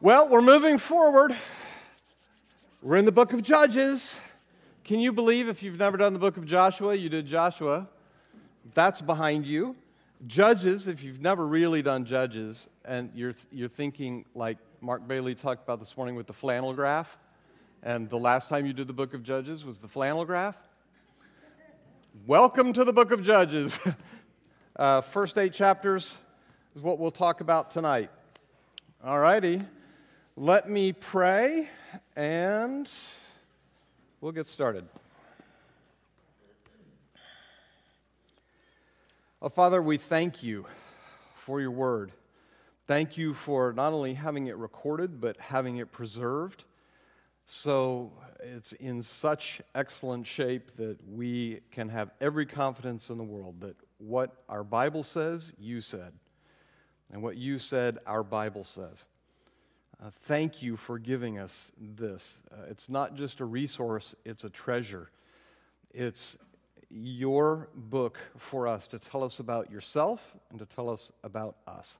Well, 0.00 0.28
we're 0.28 0.42
moving 0.42 0.78
forward. 0.78 1.36
We're 2.82 2.98
in 2.98 3.04
the 3.04 3.10
book 3.10 3.32
of 3.32 3.42
Judges. 3.42 4.16
Can 4.84 5.00
you 5.00 5.12
believe 5.12 5.48
if 5.48 5.64
you've 5.64 5.80
never 5.80 5.96
done 5.96 6.12
the 6.12 6.20
book 6.20 6.36
of 6.36 6.44
Joshua, 6.46 6.94
you 6.94 7.08
did 7.08 7.26
Joshua? 7.26 7.88
That's 8.74 9.00
behind 9.00 9.44
you. 9.44 9.74
Judges, 10.28 10.86
if 10.86 11.02
you've 11.02 11.20
never 11.20 11.44
really 11.44 11.82
done 11.82 12.04
Judges, 12.04 12.68
and 12.84 13.10
you're, 13.12 13.34
you're 13.50 13.68
thinking 13.68 14.24
like 14.36 14.58
Mark 14.80 15.08
Bailey 15.08 15.34
talked 15.34 15.64
about 15.64 15.80
this 15.80 15.96
morning 15.96 16.14
with 16.14 16.28
the 16.28 16.32
flannel 16.32 16.72
graph, 16.72 17.18
and 17.82 18.08
the 18.08 18.20
last 18.20 18.48
time 18.48 18.66
you 18.66 18.72
did 18.72 18.86
the 18.86 18.92
book 18.92 19.14
of 19.14 19.24
Judges 19.24 19.64
was 19.64 19.80
the 19.80 19.88
flannel 19.88 20.24
graph. 20.24 20.58
Welcome 22.24 22.72
to 22.74 22.84
the 22.84 22.92
book 22.92 23.10
of 23.10 23.22
Judges. 23.22 23.80
Uh, 24.76 25.00
first 25.00 25.36
eight 25.38 25.52
chapters 25.52 26.18
is 26.76 26.82
what 26.82 27.00
we'll 27.00 27.10
talk 27.10 27.40
about 27.40 27.72
tonight. 27.72 28.10
All 29.02 29.18
righty. 29.18 29.60
Let 30.40 30.70
me 30.70 30.92
pray 30.92 31.68
and 32.14 32.88
we'll 34.20 34.30
get 34.30 34.46
started. 34.46 34.86
Oh, 39.42 39.48
Father, 39.48 39.82
we 39.82 39.96
thank 39.96 40.44
you 40.44 40.64
for 41.34 41.60
your 41.60 41.72
word. 41.72 42.12
Thank 42.86 43.18
you 43.18 43.34
for 43.34 43.72
not 43.72 43.92
only 43.92 44.14
having 44.14 44.46
it 44.46 44.56
recorded, 44.56 45.20
but 45.20 45.36
having 45.38 45.78
it 45.78 45.90
preserved. 45.90 46.62
So 47.46 48.12
it's 48.38 48.70
in 48.74 49.02
such 49.02 49.60
excellent 49.74 50.24
shape 50.24 50.76
that 50.76 50.98
we 51.10 51.62
can 51.72 51.88
have 51.88 52.12
every 52.20 52.46
confidence 52.46 53.10
in 53.10 53.18
the 53.18 53.24
world 53.24 53.60
that 53.62 53.74
what 53.98 54.36
our 54.48 54.62
Bible 54.62 55.02
says, 55.02 55.52
you 55.58 55.80
said. 55.80 56.12
And 57.10 57.24
what 57.24 57.36
you 57.36 57.58
said, 57.58 57.98
our 58.06 58.22
Bible 58.22 58.62
says. 58.62 59.04
Uh, 60.00 60.10
thank 60.22 60.62
you 60.62 60.76
for 60.76 60.98
giving 60.98 61.38
us 61.38 61.72
this. 61.76 62.42
Uh, 62.52 62.66
it's 62.70 62.88
not 62.88 63.16
just 63.16 63.40
a 63.40 63.44
resource, 63.44 64.14
it's 64.24 64.44
a 64.44 64.50
treasure. 64.50 65.10
It's 65.92 66.38
your 66.88 67.68
book 67.74 68.18
for 68.36 68.68
us 68.68 68.86
to 68.88 68.98
tell 68.98 69.24
us 69.24 69.40
about 69.40 69.70
yourself 69.70 70.36
and 70.50 70.58
to 70.60 70.66
tell 70.66 70.88
us 70.88 71.10
about 71.24 71.56
us. 71.66 71.98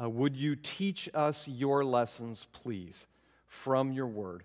Uh, 0.00 0.08
would 0.10 0.36
you 0.36 0.54
teach 0.54 1.08
us 1.14 1.48
your 1.48 1.84
lessons, 1.84 2.46
please, 2.52 3.06
from 3.46 3.90
your 3.90 4.06
word? 4.06 4.44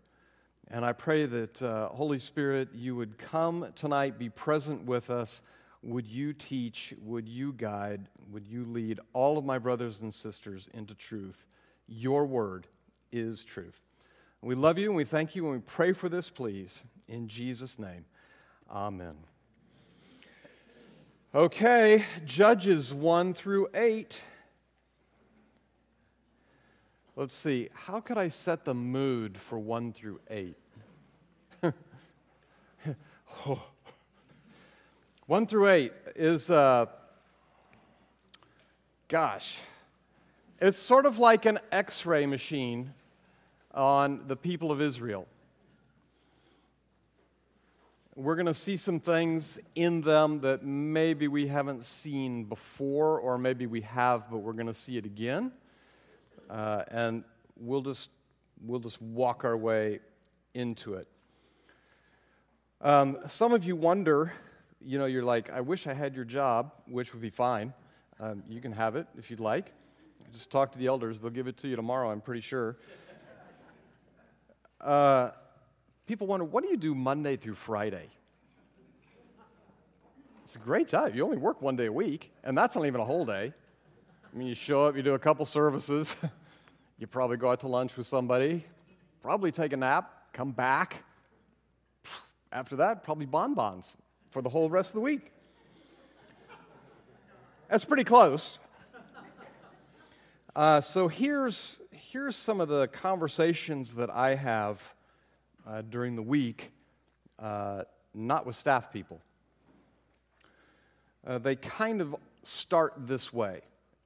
And 0.70 0.86
I 0.86 0.94
pray 0.94 1.26
that, 1.26 1.62
uh, 1.62 1.90
Holy 1.90 2.20
Spirit, 2.20 2.70
you 2.74 2.96
would 2.96 3.18
come 3.18 3.68
tonight, 3.76 4.18
be 4.18 4.30
present 4.30 4.86
with 4.86 5.10
us 5.10 5.42
would 5.82 6.08
you 6.08 6.34
teach, 6.34 6.94
would 7.02 7.28
you 7.28 7.54
guide, 7.54 8.10
would 8.32 8.46
you 8.46 8.66
lead 8.66 9.00
all 9.14 9.38
of 9.38 9.46
my 9.46 9.58
brothers 9.58 10.02
and 10.02 10.14
sisters 10.14 10.70
into 10.74 10.94
truth? 10.94 11.46
Your 11.92 12.26
word 12.26 12.68
is 13.12 13.44
truth. 13.44 13.82
We 14.42 14.54
love 14.54 14.78
you 14.78 14.88
and 14.88 14.96
we 14.96 15.04
thank 15.04 15.36
you 15.36 15.46
and 15.46 15.56
we 15.56 15.62
pray 15.66 15.92
for 15.92 16.08
this, 16.08 16.30
please. 16.30 16.84
In 17.08 17.28
Jesus' 17.28 17.80
name, 17.80 18.06
amen. 18.70 19.16
Okay, 21.34 22.06
Judges 22.26 22.94
1 22.94 23.34
through 23.34 23.70
8. 23.74 24.22
Let's 27.16 27.34
see, 27.34 27.70
how 27.74 28.00
could 28.00 28.20
I 28.20 28.30
set 28.30 28.66
the 28.66 28.74
mood 28.76 29.38
for 29.38 29.58
1 29.58 29.92
through 29.92 30.20
8? 30.30 30.56
oh. 33.48 33.64
1 35.26 35.46
through 35.46 35.68
8 35.68 35.92
is, 36.16 36.50
uh, 36.50 36.88
gosh, 39.08 39.60
it's 40.62 40.78
sort 40.78 41.06
of 41.06 41.20
like 41.20 41.46
an 41.46 41.60
x 41.72 42.06
ray 42.06 42.26
machine 42.26 42.94
on 43.74 44.28
the 44.28 44.36
people 44.36 44.72
of 44.72 44.82
Israel. 44.82 45.28
We're 48.16 48.36
going 48.36 48.48
to 48.48 48.54
see 48.54 48.76
some 48.76 49.00
things 49.00 49.60
in 49.76 50.02
them 50.02 50.42
that 50.42 50.64
maybe 50.64 51.28
we 51.30 51.48
haven't 51.48 51.86
seen 51.86 52.44
before, 52.44 53.20
or 53.20 53.38
maybe 53.38 53.66
we 53.66 53.82
have, 53.82 54.30
but 54.30 54.40
we're 54.40 54.54
going 54.54 54.68
to 54.68 54.74
see 54.74 54.98
it 54.98 55.06
again. 55.06 55.54
Uh, 56.50 56.84
and 56.92 57.24
we'll 57.58 57.82
just, 57.82 58.10
we'll 58.66 58.82
just 58.82 59.02
walk 59.02 59.46
our 59.46 59.56
way 59.56 60.00
into 60.54 60.96
it. 60.96 61.08
Um, 62.82 63.20
some 63.28 63.54
of 63.54 63.64
you 63.64 63.78
wonder 63.78 64.34
you 64.82 64.98
know, 64.98 65.06
you're 65.06 65.24
like, 65.24 65.50
I 65.50 65.62
wish 65.62 65.88
I 65.88 65.94
had 65.94 66.16
your 66.16 66.26
job, 66.26 66.72
which 66.88 67.14
would 67.14 67.22
be 67.22 67.30
fine. 67.30 67.74
Um, 68.20 68.44
you 68.50 68.62
can 68.62 68.72
have 68.72 68.96
it 68.96 69.08
if 69.18 69.30
you'd 69.30 69.40
like. 69.40 69.72
Just 70.32 70.50
talk 70.50 70.72
to 70.74 70.78
the 70.78 70.88
elders, 70.88 71.20
they'll 71.20 71.30
give 71.30 71.48
it 71.48 71.58
to 71.58 71.68
you 71.68 71.76
tomorrow, 71.76 72.12
I'm 72.12 72.22
pretty 72.22 72.42
sure. 72.42 72.78
Uh, 74.80 75.32
people 76.06 76.28
wonder, 76.28 76.46
what 76.46 76.64
do 76.64 76.70
you 76.70 76.78
do 76.78 76.96
Monday 76.96 77.36
through 77.36 77.56
Friday? 77.56 78.10
It's 80.44 80.56
a 80.56 80.60
great 80.60 80.88
time. 80.88 81.14
You 81.14 81.24
only 81.26 81.38
work 81.38 81.62
one 81.62 81.76
day 81.76 81.86
a 81.86 81.92
week, 81.92 82.32
and 82.44 82.58
that's 82.58 82.76
not 82.76 82.86
even 82.86 83.02
a 83.02 83.06
whole 83.06 83.26
day. 83.26 83.54
I 84.34 84.38
mean, 84.38 84.48
you 84.48 84.56
show 84.56 84.86
up, 84.86 84.96
you 84.96 85.04
do 85.04 85.14
a 85.14 85.20
couple 85.20 85.46
services, 85.46 86.16
you 87.00 87.08
probably 87.08 87.38
go 87.38 87.52
out 87.52 87.60
to 87.62 87.68
lunch 87.68 87.98
with 87.98 88.08
somebody, 88.08 88.66
probably 89.22 89.52
take 89.52 89.74
a 89.74 89.78
nap, 89.78 90.34
come 90.34 90.52
back. 90.52 91.04
After 92.52 92.76
that, 92.78 93.04
probably 93.04 93.26
bonbons 93.26 93.98
for 94.30 94.42
the 94.42 94.50
whole 94.50 94.70
rest 94.70 94.92
of 94.92 94.96
the 94.96 95.02
week. 95.02 95.32
That's 97.68 97.86
pretty 97.86 98.04
close. 98.04 98.58
Uh, 100.56 100.82
so 100.82 101.08
here's, 101.08 101.80
here's 101.92 102.36
some 102.36 102.60
of 102.60 102.68
the 102.68 102.88
conversations 102.88 103.94
that 103.96 104.10
I 104.10 104.34
have 104.36 104.94
uh, 105.68 105.84
during 105.84 106.16
the 106.16 106.24
week, 106.24 106.72
uh, 107.38 107.84
not 108.16 108.46
with 108.46 108.56
staff 108.56 108.92
people. 108.92 109.22
Uh, 111.26 111.38
they 111.38 111.56
kind 111.56 112.02
of 112.02 112.16
start 112.42 112.94
this 112.98 113.32
way. 113.32 113.62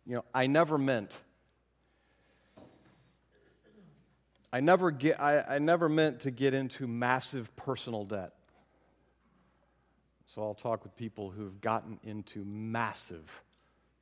You 0.05 0.15
know, 0.15 0.25
I 0.33 0.47
never 0.47 0.77
meant. 0.77 1.17
I 4.51 4.59
never, 4.59 4.91
get, 4.91 5.21
I, 5.21 5.55
I 5.55 5.59
never 5.59 5.87
meant 5.87 6.19
to 6.21 6.31
get 6.31 6.53
into 6.53 6.87
massive 6.87 7.55
personal 7.55 8.03
debt. 8.03 8.33
So 10.25 10.41
I'll 10.41 10.53
talk 10.53 10.83
with 10.83 10.95
people 10.97 11.29
who've 11.29 11.59
gotten 11.61 11.99
into 12.03 12.43
massive 12.43 13.43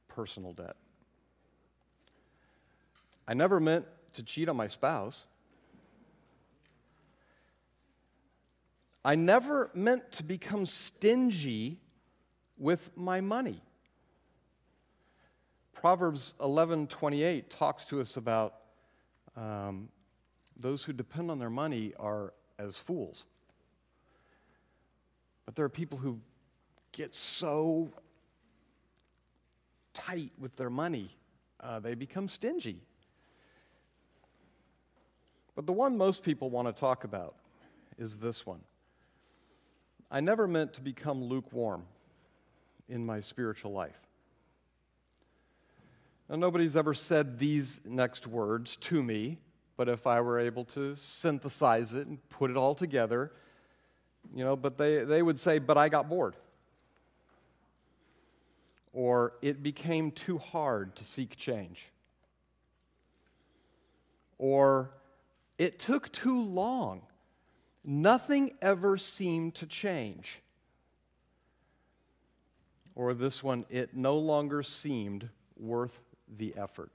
personal 0.07 0.53
debt. 0.53 0.75
I 3.31 3.33
never 3.33 3.61
meant 3.61 3.85
to 4.11 4.23
cheat 4.23 4.49
on 4.49 4.57
my 4.57 4.67
spouse. 4.67 5.23
I 9.05 9.15
never 9.15 9.71
meant 9.73 10.11
to 10.11 10.23
become 10.23 10.65
stingy 10.65 11.79
with 12.57 12.91
my 12.97 13.21
money. 13.21 13.63
Proverbs 15.71 16.33
11:28 16.41 17.45
talks 17.47 17.85
to 17.85 18.01
us 18.01 18.17
about 18.17 18.55
um, 19.37 19.87
those 20.57 20.83
who 20.83 20.91
depend 20.91 21.31
on 21.31 21.39
their 21.39 21.49
money 21.49 21.93
are 21.97 22.33
as 22.59 22.77
fools. 22.77 23.23
But 25.45 25.55
there 25.55 25.63
are 25.63 25.69
people 25.69 25.97
who 25.97 26.19
get 26.91 27.15
so 27.15 27.93
tight 29.93 30.33
with 30.37 30.53
their 30.57 30.69
money, 30.69 31.15
uh, 31.61 31.79
they 31.79 31.95
become 31.95 32.27
stingy. 32.27 32.81
But 35.55 35.65
the 35.65 35.73
one 35.73 35.97
most 35.97 36.23
people 36.23 36.49
want 36.49 36.67
to 36.67 36.73
talk 36.73 37.03
about 37.03 37.35
is 37.97 38.17
this 38.17 38.45
one. 38.45 38.61
I 40.09 40.19
never 40.19 40.47
meant 40.47 40.73
to 40.73 40.81
become 40.81 41.23
lukewarm 41.23 41.83
in 42.89 43.05
my 43.05 43.21
spiritual 43.21 43.71
life. 43.71 43.99
Now, 46.29 46.35
nobody's 46.37 46.75
ever 46.75 46.93
said 46.93 47.39
these 47.39 47.81
next 47.85 48.27
words 48.27 48.77
to 48.77 49.03
me, 49.03 49.37
but 49.77 49.89
if 49.89 50.07
I 50.07 50.21
were 50.21 50.39
able 50.39 50.63
to 50.65 50.95
synthesize 50.95 51.93
it 51.93 52.07
and 52.07 52.17
put 52.29 52.51
it 52.51 52.57
all 52.57 52.75
together, 52.75 53.31
you 54.33 54.43
know, 54.43 54.55
but 54.55 54.77
they, 54.77 55.03
they 55.03 55.21
would 55.21 55.39
say, 55.39 55.59
but 55.59 55.77
I 55.77 55.89
got 55.89 56.07
bored. 56.09 56.35
Or 58.93 59.33
it 59.41 59.63
became 59.63 60.11
too 60.11 60.37
hard 60.37 60.95
to 60.97 61.03
seek 61.03 61.35
change. 61.35 61.89
Or 64.37 64.91
it 65.61 65.77
took 65.77 66.11
too 66.11 66.41
long. 66.41 67.03
Nothing 67.85 68.53
ever 68.63 68.97
seemed 68.97 69.53
to 69.55 69.67
change. 69.67 70.41
Or 72.95 73.13
this 73.13 73.43
one, 73.43 73.65
it 73.69 73.95
no 73.95 74.17
longer 74.17 74.63
seemed 74.63 75.29
worth 75.55 75.99
the 76.35 76.55
effort. 76.57 76.89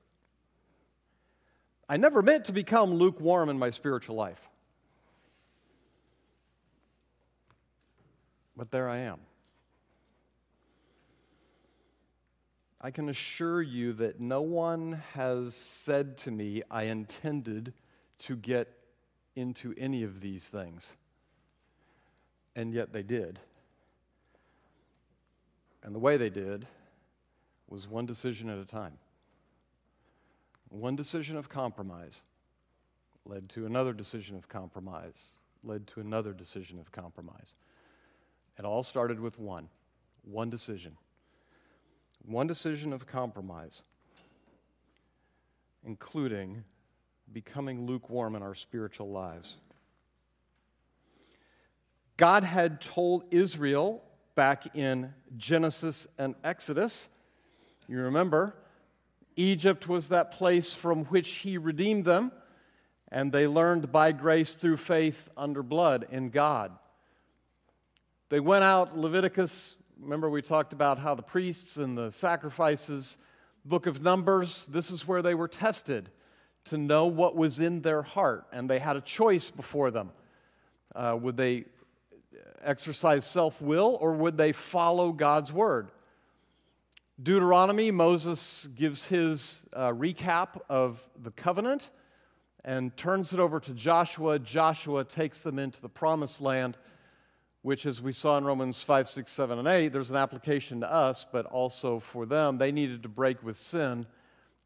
I 1.89 1.97
never 1.97 2.23
meant 2.23 2.47
to 2.47 2.53
become 2.53 2.95
lukewarm 2.95 3.51
in 3.51 3.57
my 3.57 3.71
spiritual 3.71 4.17
life. 4.17 4.41
But 8.57 8.73
there 8.73 8.89
I 8.89 8.97
am. 8.97 9.21
I 12.81 12.91
can 12.91 13.09
assure 13.09 13.63
you 13.63 13.93
that 13.93 14.19
no 14.19 14.43
one 14.43 15.05
has 15.13 15.55
said 15.55 16.17
to 16.19 16.33
me, 16.33 16.65
I 16.69 16.85
intended 16.85 17.73
to 18.21 18.37
get 18.37 18.69
into 19.35 19.75
any 19.77 20.03
of 20.03 20.21
these 20.21 20.49
things. 20.49 20.97
And 22.55 22.73
yet 22.73 22.93
they 22.93 23.03
did. 23.03 23.39
And 25.83 25.95
the 25.95 25.99
way 25.99 26.17
they 26.17 26.31
did 26.31 26.67
was 27.69 27.87
one 27.87 28.07
decision 28.07 28.49
at 28.49 28.59
a 28.59 28.65
time. 28.65 28.99
One 30.69 30.97
decision 30.97 31.37
of 31.37 31.49
compromise 31.49 32.23
led 33.25 33.49
to 33.51 33.67
another 33.67 33.93
decision 33.93 34.37
of 34.37 34.49
compromise, 34.49 35.33
led 35.63 35.87
to 35.89 36.01
another 36.01 36.33
decision 36.33 36.79
of 36.79 36.91
compromise. 36.93 37.55
It 38.59 38.65
all 38.65 38.83
started 38.83 39.21
with 39.21 39.39
one 39.39 39.69
one 40.27 40.51
decision. 40.51 40.97
One 42.25 42.49
decision 42.49 42.93
of 42.93 43.07
compromise, 43.07 43.83
including 45.85 46.65
becoming 47.33 47.87
lukewarm 47.87 48.35
in 48.37 48.43
our 48.43 48.55
spiritual 48.55 49.11
lives. 49.11 49.57
God 52.17 52.45
had 52.45 52.81
told 52.81 53.25
Israel 53.31 54.03
back 54.35 54.75
in 54.75 55.13
Genesis 55.37 56.07
and 56.19 56.35
Exodus, 56.45 57.09
you 57.89 57.99
remember, 57.99 58.57
Egypt 59.37 59.89
was 59.89 60.09
that 60.09 60.33
place 60.33 60.75
from 60.75 61.05
which 61.07 61.29
He 61.29 61.59
redeemed 61.59 62.05
them, 62.05 62.33
and 63.13 63.31
they 63.31 63.47
learned 63.47 63.93
by 63.93 64.13
grace 64.13 64.55
through 64.55 64.79
faith 64.79 65.29
under 65.37 65.63
blood 65.63 66.07
in 66.11 66.31
God. 66.31 66.73
They 68.29 68.41
went 68.41 68.65
out, 68.65 68.97
Leviticus, 68.97 69.77
remember 70.01 70.29
we 70.29 70.43
talked 70.43 70.73
about 70.73 70.99
how 70.99 71.15
the 71.15 71.23
priests 71.23 71.77
and 71.77 71.97
the 71.97 72.11
sacrifices, 72.11 73.19
book 73.65 73.87
of 73.87 74.03
Numbers, 74.03 74.67
this 74.67 74.91
is 74.91 75.07
where 75.07 75.23
they 75.23 75.35
were 75.35 75.49
tested 75.49 76.11
to 76.67 76.79
know 76.79 77.07
what 77.07 77.37
was 77.37 77.59
in 77.59 77.81
their 77.81 78.03
heart. 78.03 78.47
And 78.53 78.69
they 78.69 78.79
had 78.79 78.97
a 78.97 79.01
choice 79.01 79.51
before 79.51 79.91
them. 79.91 80.11
Uh, 80.95 81.17
would 81.21 81.37
they 81.37 81.65
exercise 82.63 83.25
self 83.25 83.61
will 83.61 83.99
or 84.01 84.13
would 84.13 84.37
they 84.37 84.53
follow 84.53 85.13
God's 85.13 85.53
word? 85.53 85.91
Deuteronomy, 87.23 87.91
Moses 87.91 88.69
gives 88.75 89.07
his 89.07 89.63
uh, 89.73 89.91
recap 89.91 90.61
of 90.69 91.07
the 91.23 91.31
covenant 91.31 91.91
and 92.65 92.95
turns 92.97 93.33
it 93.33 93.41
over 93.41 93.59
to 93.61 93.73
Joshua. 93.73 94.39
Joshua 94.39 95.05
takes 95.05 95.41
them 95.41 95.59
into 95.59 95.81
the 95.81 95.89
promised 95.89 96.41
land 96.41 96.77
which, 97.67 97.85
as 97.85 98.01
we 98.01 98.13
saw 98.13 98.39
in 98.39 98.45
Romans 98.45 98.81
5, 98.81 99.09
6, 99.09 99.33
7, 99.33 99.59
and 99.59 99.67
8, 99.67 99.89
there's 99.89 100.11
an 100.11 100.15
application 100.15 100.79
to 100.83 100.93
us, 100.93 101.27
but 101.33 101.47
also 101.47 101.99
for 101.99 102.25
them. 102.25 102.59
They 102.59 102.71
needed 102.71 103.03
to 103.03 103.09
break 103.09 103.43
with 103.43 103.57
sin, 103.57 104.07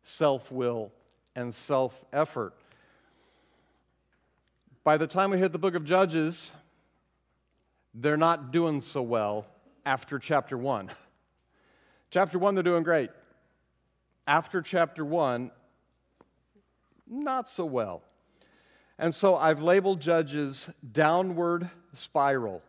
self 0.02 0.52
will, 0.52 0.92
and 1.34 1.54
self 1.54 2.04
effort. 2.12 2.54
By 4.84 4.96
the 4.96 5.06
time 5.06 5.30
we 5.30 5.38
hit 5.38 5.52
the 5.52 5.58
book 5.58 5.74
of 5.74 5.84
Judges, 5.84 6.52
they're 7.94 8.16
not 8.16 8.50
doing 8.50 8.80
so 8.80 9.02
well 9.02 9.46
after 9.84 10.18
chapter 10.18 10.56
1. 10.56 10.90
Chapter 12.10 12.38
1, 12.38 12.54
they're 12.54 12.62
doing 12.62 12.82
great. 12.82 13.10
After 14.26 14.62
chapter 14.62 15.04
1, 15.04 15.50
not 17.06 17.48
so 17.48 17.64
well. 17.64 18.02
And 18.98 19.14
so 19.14 19.36
I've 19.36 19.62
labeled 19.62 20.00
Judges 20.00 20.68
downward 20.92 21.70
spiral 21.92 22.62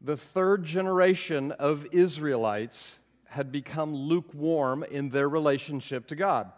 the 0.00 0.16
third 0.16 0.64
generation 0.64 1.52
of 1.52 1.86
Israelites 1.92 2.98
had 3.26 3.52
become 3.52 3.94
lukewarm 3.94 4.82
in 4.82 5.10
their 5.10 5.28
relationship 5.28 6.06
to 6.06 6.16
God. 6.16 6.50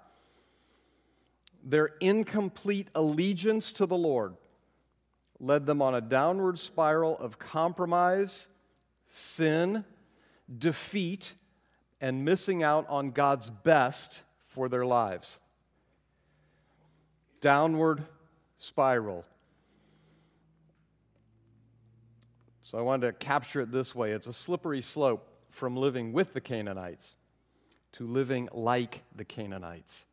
Their 1.63 1.91
incomplete 2.01 2.89
allegiance 2.95 3.73
to 3.73 3.87
the 3.87 3.97
Lord 3.97 4.35
led 5.39 5.67
them 5.67 5.83
on 5.83 5.95
a 5.95 6.01
downward 6.01 6.59
spiral 6.59 7.19
of 7.19 7.39
compromise, 7.39 8.49
sin, 9.09 9.85
defeat, 10.59 11.35
and 12.01 12.25
missing 12.25 12.63
out 12.63 12.87
on 12.89 13.11
God's 13.11 13.51
best 13.51 14.23
for 14.41 14.69
their 14.69 14.85
lives. 14.85 15.39
Downward 17.41 18.05
spiral. 18.57 19.25
So 22.63 22.79
I 22.79 22.83
wanted 22.83 23.07
to 23.07 23.13
capture 23.13 23.61
it 23.61 23.71
this 23.71 23.95
way 23.95 24.13
it's 24.13 24.27
a 24.27 24.33
slippery 24.33 24.81
slope 24.81 25.29
from 25.51 25.77
living 25.77 26.13
with 26.13 26.33
the 26.33 26.41
Canaanites 26.41 27.17
to 27.93 28.07
living 28.07 28.49
like 28.53 29.03
the 29.15 29.25
Canaanites. 29.25 30.07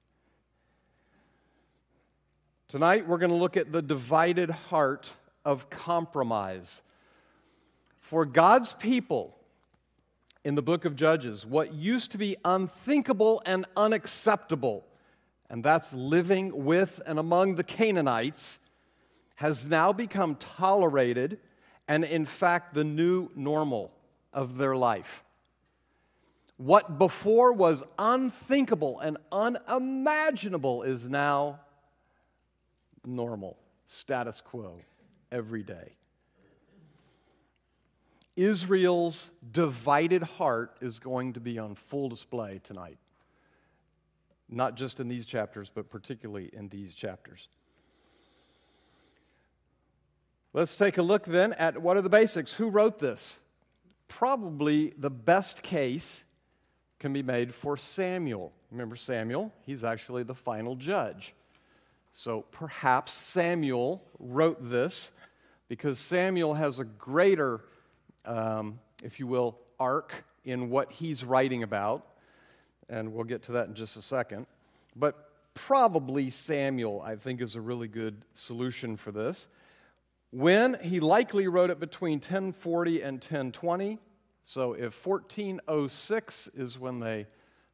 Tonight, 2.69 3.07
we're 3.07 3.17
going 3.17 3.31
to 3.31 3.35
look 3.35 3.57
at 3.57 3.71
the 3.71 3.81
divided 3.81 4.51
heart 4.51 5.11
of 5.43 5.71
compromise. 5.71 6.83
For 7.99 8.27
God's 8.27 8.73
people 8.73 9.35
in 10.43 10.53
the 10.53 10.61
book 10.61 10.85
of 10.85 10.95
Judges, 10.95 11.47
what 11.47 11.73
used 11.73 12.11
to 12.11 12.19
be 12.19 12.37
unthinkable 12.45 13.41
and 13.43 13.65
unacceptable, 13.75 14.85
and 15.49 15.63
that's 15.63 15.93
living 15.93 16.63
with 16.63 17.01
and 17.07 17.17
among 17.17 17.55
the 17.55 17.63
Canaanites, 17.63 18.59
has 19.37 19.65
now 19.65 19.91
become 19.91 20.35
tolerated 20.35 21.39
and, 21.87 22.03
in 22.05 22.23
fact, 22.23 22.75
the 22.75 22.83
new 22.83 23.31
normal 23.35 23.91
of 24.31 24.59
their 24.59 24.75
life. 24.75 25.23
What 26.57 26.99
before 26.99 27.51
was 27.51 27.83
unthinkable 27.97 28.99
and 28.99 29.17
unimaginable 29.31 30.83
is 30.83 31.09
now 31.09 31.61
normal, 33.05 33.57
status 33.85 34.41
quo, 34.41 34.79
every 35.31 35.63
day. 35.63 35.93
Israel's 38.35 39.31
divided 39.51 40.23
heart 40.23 40.77
is 40.79 40.99
going 40.99 41.33
to 41.33 41.39
be 41.39 41.59
on 41.59 41.75
full 41.75 42.07
display 42.07 42.61
tonight. 42.63 42.97
Not 44.47 44.75
just 44.75 44.99
in 44.99 45.09
these 45.09 45.25
chapters, 45.25 45.69
but 45.73 45.89
particularly 45.89 46.49
in 46.53 46.69
these 46.69 46.93
chapters. 46.93 47.49
Let's 50.53 50.77
take 50.77 50.97
a 50.97 51.01
look 51.01 51.25
then 51.25 51.53
at 51.53 51.81
what 51.81 51.97
are 51.97 52.01
the 52.01 52.09
basics. 52.09 52.53
Who 52.53 52.69
wrote 52.69 52.97
this? 52.97 53.39
Probably 54.07 54.93
the 54.97 55.11
best 55.11 55.61
case 55.61 56.23
can 56.97 57.13
be 57.13 57.21
made 57.21 57.53
for 57.53 57.77
Samuel. 57.77 58.51
Remember 58.71 58.95
Samuel? 58.95 59.53
He's 59.65 59.83
actually 59.83 60.23
the 60.23 60.33
final 60.33 60.75
judge. 60.75 61.35
So 62.11 62.45
perhaps 62.51 63.11
Samuel 63.13 64.03
wrote 64.19 64.57
this 64.69 65.11
because 65.67 65.99
Samuel 65.99 66.55
has 66.55 66.79
a 66.79 66.85
greater, 66.85 67.61
um, 68.25 68.79
if 69.03 69.19
you 69.19 69.27
will, 69.27 69.57
arc 69.79 70.25
in 70.43 70.69
what 70.69 70.91
he's 70.91 71.23
writing 71.23 71.63
about. 71.63 72.05
And 72.89 73.13
we'll 73.13 73.25
get 73.25 73.43
to 73.43 73.51
that 73.53 73.67
in 73.67 73.75
just 73.75 73.97
a 73.97 74.01
second. 74.01 74.47
But 74.95 75.29
probably 75.53 76.29
Samuel, 76.29 77.01
I 77.01 77.15
think, 77.15 77.41
is 77.41 77.55
a 77.55 77.61
really 77.61 77.87
good 77.87 78.23
solution 78.33 78.97
for 78.97 79.11
this. 79.11 79.47
When 80.31 80.77
he 80.81 80.99
likely 80.99 81.47
wrote 81.47 81.69
it 81.69 81.79
between 81.79 82.15
1040 82.15 83.01
and 83.01 83.15
1020. 83.15 83.99
So 84.43 84.73
if 84.73 85.05
1406 85.05 86.49
is 86.55 86.79
when 86.79 86.99
they 86.99 87.27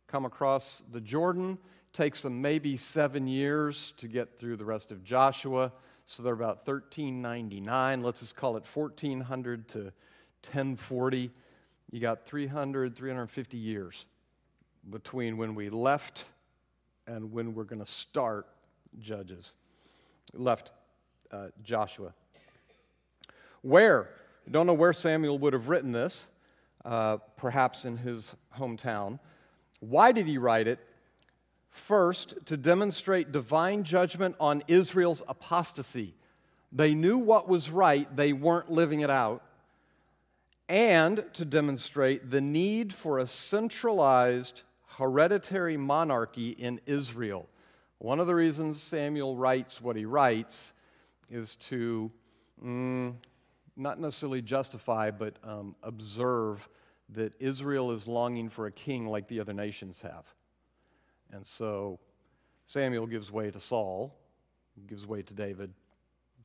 come 0.07 0.25
across 0.25 0.83
the 0.91 1.00
Jordan, 1.00 1.57
takes 1.95 2.21
them 2.21 2.41
maybe 2.41 2.75
seven 2.75 3.25
years 3.25 3.93
to 3.95 4.09
get 4.09 4.37
through 4.37 4.57
the 4.57 4.65
rest 4.65 4.91
of 4.91 5.01
Joshua. 5.03 5.71
So 6.05 6.21
they're 6.21 6.33
about 6.33 6.67
1399. 6.67 8.03
Let's 8.03 8.19
just 8.19 8.35
call 8.35 8.57
it 8.57 8.65
1400 8.67 9.69
to 9.69 9.79
1040. 9.79 11.31
You 11.91 11.99
got 12.01 12.25
300, 12.25 12.95
350 12.95 13.57
years 13.57 14.05
between 14.89 15.37
when 15.37 15.55
we 15.55 15.69
left 15.69 16.25
and 17.07 17.31
when 17.31 17.53
we're 17.55 17.63
going 17.63 17.79
to 17.79 17.89
start 17.89 18.47
Judges. 18.99 19.53
Left 20.33 20.71
uh, 21.31 21.47
Joshua. 21.63 22.13
Where? 23.61 24.09
Don't 24.51 24.67
know 24.67 24.73
where 24.73 24.93
Samuel 24.93 25.39
would 25.39 25.53
have 25.53 25.69
written 25.69 25.93
this, 25.93 26.25
uh, 26.83 27.17
perhaps 27.37 27.85
in 27.85 27.95
his 27.95 28.35
hometown. 28.57 29.17
Why 29.79 30.11
did 30.11 30.25
he 30.25 30.37
write 30.37 30.67
it? 30.67 30.79
First, 31.75 32.36
to 32.46 32.55
demonstrate 32.55 33.34
divine 33.34 33.84
judgment 33.84 34.38
on 34.39 34.63
Israel's 34.70 35.22
apostasy. 35.27 36.15
They 36.72 36.94
knew 36.94 37.17
what 37.17 37.50
was 37.50 37.70
right, 37.70 38.08
they 38.15 38.32
weren't 38.32 38.72
living 38.72 39.01
it 39.01 39.10
out. 39.10 39.44
And 40.70 41.25
to 41.34 41.44
demonstrate 41.44 42.32
the 42.32 42.39
need 42.39 42.94
for 42.94 43.20
a 43.20 43.27
centralized 43.27 44.63
hereditary 44.98 45.75
monarchy 45.75 46.51
in 46.51 46.79
Israel. 46.86 47.46
One 47.98 48.22
of 48.22 48.27
the 48.27 48.36
reasons 48.36 48.82
Samuel 48.82 49.36
writes 49.36 49.82
what 49.82 49.98
he 49.98 50.05
writes 50.05 50.72
is 51.29 51.58
to 51.58 52.10
mm, 52.63 53.13
not 53.75 54.00
necessarily 54.00 54.41
justify, 54.41 55.12
but 55.12 55.36
um, 55.44 55.75
observe 55.84 56.70
that 57.10 57.36
Israel 57.41 57.91
is 57.91 58.08
longing 58.08 58.48
for 58.48 58.67
a 58.67 58.72
king 58.72 59.08
like 59.08 59.27
the 59.27 59.41
other 59.41 59.53
nations 59.53 60.01
have. 60.01 60.35
And 61.32 61.46
so 61.46 62.00
Samuel 62.65 63.08
gives 63.08 63.32
way 63.32 63.51
to 63.51 63.60
Saul, 63.60 64.15
gives 64.88 65.05
way 65.05 65.22
to 65.22 65.34
David, 65.34 65.72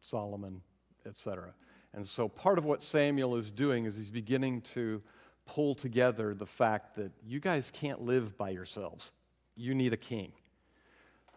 Solomon, 0.01 0.61
etc. 1.07 1.53
And 1.95 2.07
so 2.07 2.29
part 2.29 2.59
of 2.59 2.65
what 2.65 2.83
Samuel 2.83 3.37
is 3.37 3.51
doing 3.51 3.85
is 3.85 3.97
he's 3.97 4.11
beginning 4.11 4.61
to 4.63 5.03
pull 5.47 5.75
together 5.75 6.35
the 6.35 6.47
fact 6.47 6.95
that 6.97 7.11
you 7.27 7.41
guys 7.41 7.71
can't 7.71 8.03
live 8.03 8.37
by 8.39 8.51
yourselves. 8.51 9.11
You 9.57 9.75
need 9.75 9.93
a 9.93 9.97
king. 9.97 10.33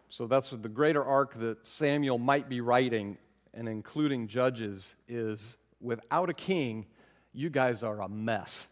So 0.08 0.26
that's 0.26 0.50
the 0.50 0.68
greater 0.68 1.04
arc 1.04 1.34
that 1.34 1.66
Samuel 1.66 2.18
might 2.18 2.48
be 2.48 2.60
writing 2.60 3.18
and 3.52 3.68
including 3.68 4.28
Judges 4.28 4.96
is 5.08 5.58
without 5.80 6.30
a 6.30 6.34
king, 6.34 6.86
you 7.32 7.50
guys 7.50 7.82
are 7.82 8.00
a 8.00 8.08
mess. 8.08 8.66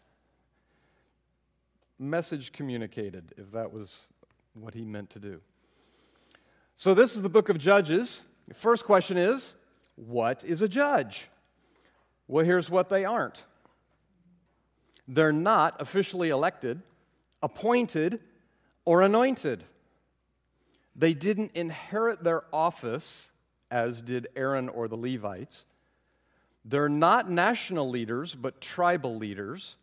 Message 1.99 2.51
communicated, 2.51 3.33
if 3.37 3.51
that 3.51 3.71
was 3.71 4.07
what 4.53 4.73
he 4.73 4.85
meant 4.85 5.09
to 5.11 5.19
do. 5.19 5.41
So, 6.75 6.93
this 6.93 7.15
is 7.15 7.21
the 7.21 7.29
book 7.29 7.49
of 7.49 7.57
Judges. 7.57 8.23
First 8.53 8.83
question 8.85 9.17
is 9.17 9.55
what 9.95 10.43
is 10.43 10.61
a 10.61 10.67
judge? 10.67 11.27
Well, 12.27 12.45
here's 12.45 12.69
what 12.69 12.89
they 12.89 13.05
aren't 13.05 13.43
they're 15.07 15.33
not 15.33 15.81
officially 15.81 16.29
elected, 16.29 16.81
appointed, 17.41 18.19
or 18.85 19.01
anointed. 19.01 19.63
They 20.95 21.13
didn't 21.13 21.51
inherit 21.55 22.23
their 22.23 22.43
office 22.53 23.31
as 23.71 24.01
did 24.01 24.27
Aaron 24.35 24.69
or 24.69 24.87
the 24.87 24.95
Levites. 24.95 25.65
They're 26.63 26.89
not 26.89 27.29
national 27.29 27.89
leaders, 27.89 28.35
but 28.35 28.61
tribal 28.61 29.17
leaders, 29.17 29.75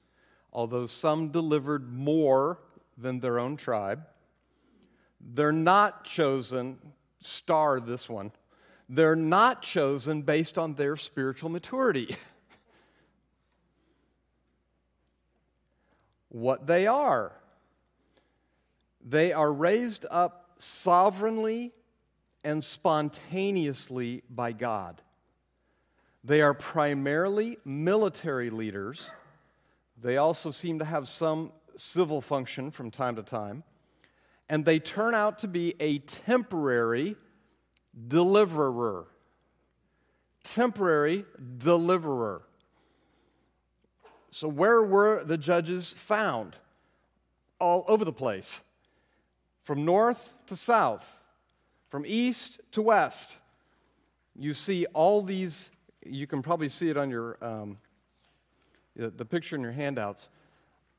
although 0.53 0.87
some 0.87 1.31
delivered 1.31 1.93
more 1.93 2.61
than 2.97 3.21
their 3.21 3.39
own 3.39 3.57
tribe. 3.57 4.07
They're 5.21 5.53
not 5.53 6.05
chosen, 6.05 6.79
star 7.19 7.81
this 7.81 8.09
one, 8.09 8.33
they're 8.89 9.17
not 9.17 9.63
chosen 9.63 10.23
based 10.23 10.59
on 10.59 10.75
their 10.75 10.97
spiritual 10.97 11.51
maturity. 11.51 12.17
what 16.31 16.67
they 16.67 16.87
are. 16.87 17.33
They 19.05 19.33
are 19.33 19.53
raised 19.53 20.07
up 20.11 20.55
sovereignly 20.59 21.73
and 22.45 22.63
spontaneously 22.65 24.23
by 24.31 24.53
God. 24.53 25.03
They 26.23 26.43
are 26.43 26.55
primarily 26.55 27.59
military 27.65 28.51
leaders. 28.51 29.11
They 30.01 30.17
also 30.17 30.51
seem 30.51 30.79
to 30.79 30.85
have 30.85 31.09
some 31.09 31.53
civil 31.77 32.21
function 32.21 32.71
from 32.71 32.91
time 32.91 33.17
to 33.17 33.23
time. 33.23 33.63
And 34.51 34.65
they 34.65 34.81
turn 34.81 35.15
out 35.15 35.39
to 35.39 35.49
be 35.49 35.75
a 35.79 36.01
temporary 36.01 37.17
deliverer. 38.09 39.07
Temporary 40.43 41.25
deliverer. 41.59 42.43
So, 44.31 44.49
where 44.49 44.83
were 44.83 45.23
the 45.23 45.39
judges 45.39 45.93
found? 45.93 46.57
All 47.61 47.85
over 47.87 48.05
the 48.05 48.13
place, 48.13 48.59
from 49.63 49.85
north 49.85 50.35
to 50.47 50.57
south, 50.57 51.23
from 51.89 52.05
east 52.05 52.61
to 52.73 52.83
west. 52.83 53.37
You 54.35 54.53
see 54.53 54.87
all 54.95 55.23
these, 55.23 55.71
you 56.05 56.27
can 56.27 56.43
probably 56.43 56.71
see 56.71 56.89
it 56.89 56.97
on 56.97 57.11
your, 57.11 57.37
um, 57.43 57.79
the 58.97 59.25
picture 59.25 59.55
in 59.55 59.63
your 59.63 59.73
handouts. 59.73 60.29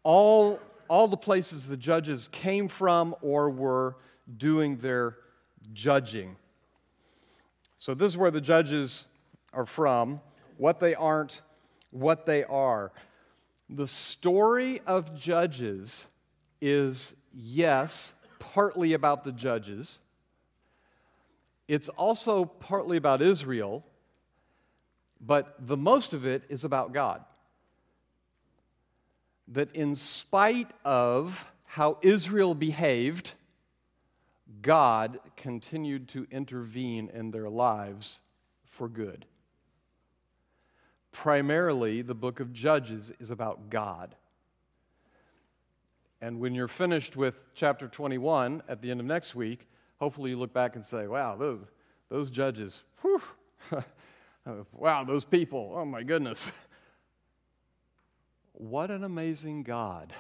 All, 0.04 0.60
all 0.92 1.08
the 1.08 1.16
places 1.16 1.70
the 1.70 1.78
judges 1.78 2.28
came 2.34 2.68
from 2.68 3.16
or 3.22 3.50
were 3.50 3.96
doing 4.36 4.76
their 4.76 5.16
judging. 5.72 6.36
So, 7.78 7.94
this 7.94 8.12
is 8.12 8.18
where 8.18 8.30
the 8.30 8.42
judges 8.42 9.06
are 9.54 9.66
from, 9.66 10.20
what 10.58 10.82
they 10.82 10.94
aren't, 10.94 11.44
what 11.92 12.26
they 12.26 12.44
are. 12.44 12.92
The 13.70 13.88
story 13.88 14.82
of 14.86 15.18
Judges 15.18 16.08
is, 16.60 17.16
yes, 17.34 18.14
partly 18.40 18.92
about 18.92 19.24
the 19.24 19.32
judges. 19.32 20.02
It's 21.70 21.88
also 21.88 22.44
partly 22.44 22.98
about 22.98 23.22
Israel, 23.22 23.86
but 25.22 25.56
the 25.58 25.78
most 25.78 26.12
of 26.12 26.26
it 26.26 26.44
is 26.50 26.66
about 26.66 26.92
God. 26.92 27.24
That 29.48 29.74
in 29.76 29.96
spite 29.96 30.72
of 30.86 31.52
how 31.66 31.98
Israel 32.02 32.56
behaved, 32.56 33.32
God 34.62 35.20
continued 35.36 36.08
to 36.10 36.28
intervene 36.32 37.10
in 37.14 37.32
their 37.32 37.50
lives 37.50 38.22
for 38.66 38.88
good 38.88 39.26
primarily 41.12 42.02
the 42.02 42.16
book 42.16 42.40
of 42.40 42.52
Judges 42.54 43.12
is 43.20 43.30
about 43.30 43.70
God. 43.70 44.16
And 46.22 46.40
when 46.40 46.54
you're 46.54 46.68
finished 46.68 47.16
with 47.16 47.42
chapter 47.54 47.88
21 47.88 48.64
at 48.68 48.82
the 48.82 48.92
end 48.92 49.00
of 49.00 49.06
next 49.06 49.36
week, 49.36 49.68
hopefully 49.98 50.32
you 50.32 50.38
look 50.38 50.54
back 50.54 50.76
and 50.76 50.86
say, 50.86 51.08
wow, 51.08 51.36
those, 51.36 51.60
those 52.10 52.30
judges, 52.30 52.82
wow, 54.74 55.04
those 55.04 55.26
people, 55.26 55.74
oh 55.76 55.86
my 55.86 56.04
goodness. 56.04 56.52
what 58.62 58.92
an 58.92 59.04
amazing 59.04 59.64
God. 59.64 60.14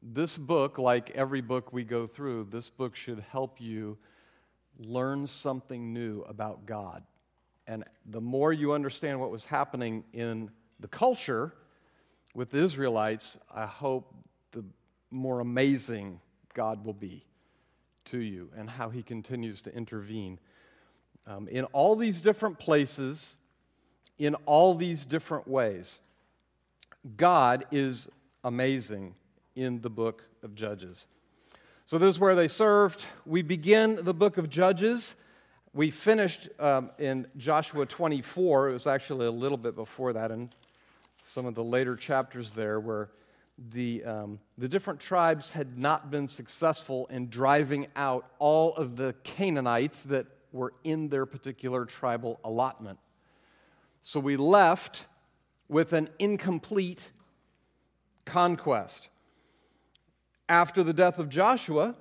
This 0.00 0.38
book, 0.38 0.78
like 0.78 1.10
every 1.10 1.40
book 1.40 1.72
we 1.72 1.82
go 1.82 2.06
through, 2.06 2.44
this 2.52 2.70
book 2.70 2.94
should 2.94 3.18
help 3.32 3.60
you 3.60 3.98
learn 4.78 5.26
something 5.26 5.92
new 5.92 6.20
about 6.22 6.66
God. 6.66 7.02
And 7.66 7.82
the 8.06 8.20
more 8.20 8.52
you 8.52 8.72
understand 8.72 9.18
what 9.18 9.32
was 9.32 9.44
happening 9.44 10.04
in 10.12 10.52
the 10.78 10.86
culture 10.86 11.52
with 12.32 12.52
the 12.52 12.58
Israelites, 12.58 13.38
I 13.52 13.66
hope 13.66 14.14
the 14.52 14.64
more 15.10 15.40
amazing 15.40 16.20
God 16.54 16.84
will 16.84 16.94
be 16.94 17.24
to 18.04 18.18
you 18.18 18.50
and 18.56 18.70
how 18.70 18.88
he 18.88 19.02
continues 19.02 19.60
to 19.62 19.74
intervene 19.74 20.38
um, 21.26 21.48
in 21.48 21.64
all 21.64 21.96
these 21.96 22.20
different 22.20 22.60
places, 22.60 23.36
in 24.16 24.36
all 24.46 24.76
these 24.76 25.04
different 25.04 25.48
ways. 25.48 26.00
God 27.16 27.64
is 27.70 28.08
amazing 28.44 29.14
in 29.54 29.80
the 29.80 29.90
book 29.90 30.24
of 30.42 30.54
Judges. 30.54 31.06
So, 31.84 31.98
this 31.98 32.14
is 32.14 32.20
where 32.20 32.34
they 32.34 32.48
served. 32.48 33.04
We 33.24 33.42
begin 33.42 34.04
the 34.04 34.14
book 34.14 34.38
of 34.38 34.50
Judges 34.50 35.16
we 35.78 35.90
finished 35.90 36.48
um, 36.58 36.90
in 36.98 37.26
Joshua 37.36 37.86
24. 37.86 38.70
It 38.70 38.72
was 38.72 38.86
actually 38.86 39.26
a 39.26 39.30
little 39.30 39.58
bit 39.58 39.76
before 39.76 40.12
that 40.14 40.30
in 40.30 40.50
some 41.22 41.46
of 41.46 41.54
the 41.54 41.62
later 41.62 41.94
chapters 41.94 42.52
there, 42.52 42.80
where 42.80 43.10
the, 43.70 44.04
um, 44.04 44.40
the 44.56 44.68
different 44.68 44.98
tribes 44.98 45.50
had 45.50 45.78
not 45.78 46.10
been 46.10 46.26
successful 46.26 47.06
in 47.10 47.28
driving 47.28 47.86
out 47.96 48.30
all 48.38 48.74
of 48.76 48.96
the 48.96 49.14
Canaanites 49.24 50.02
that 50.02 50.26
were 50.52 50.72
in 50.84 51.08
their 51.08 51.26
particular 51.26 51.84
tribal 51.84 52.40
allotment. 52.44 52.98
So 54.02 54.20
we 54.20 54.36
left 54.36 55.06
with 55.68 55.92
an 55.92 56.08
incomplete 56.18 57.10
conquest. 58.24 59.08
After 60.48 60.82
the 60.82 60.94
death 60.94 61.18
of 61.18 61.28
Joshua, 61.28 61.94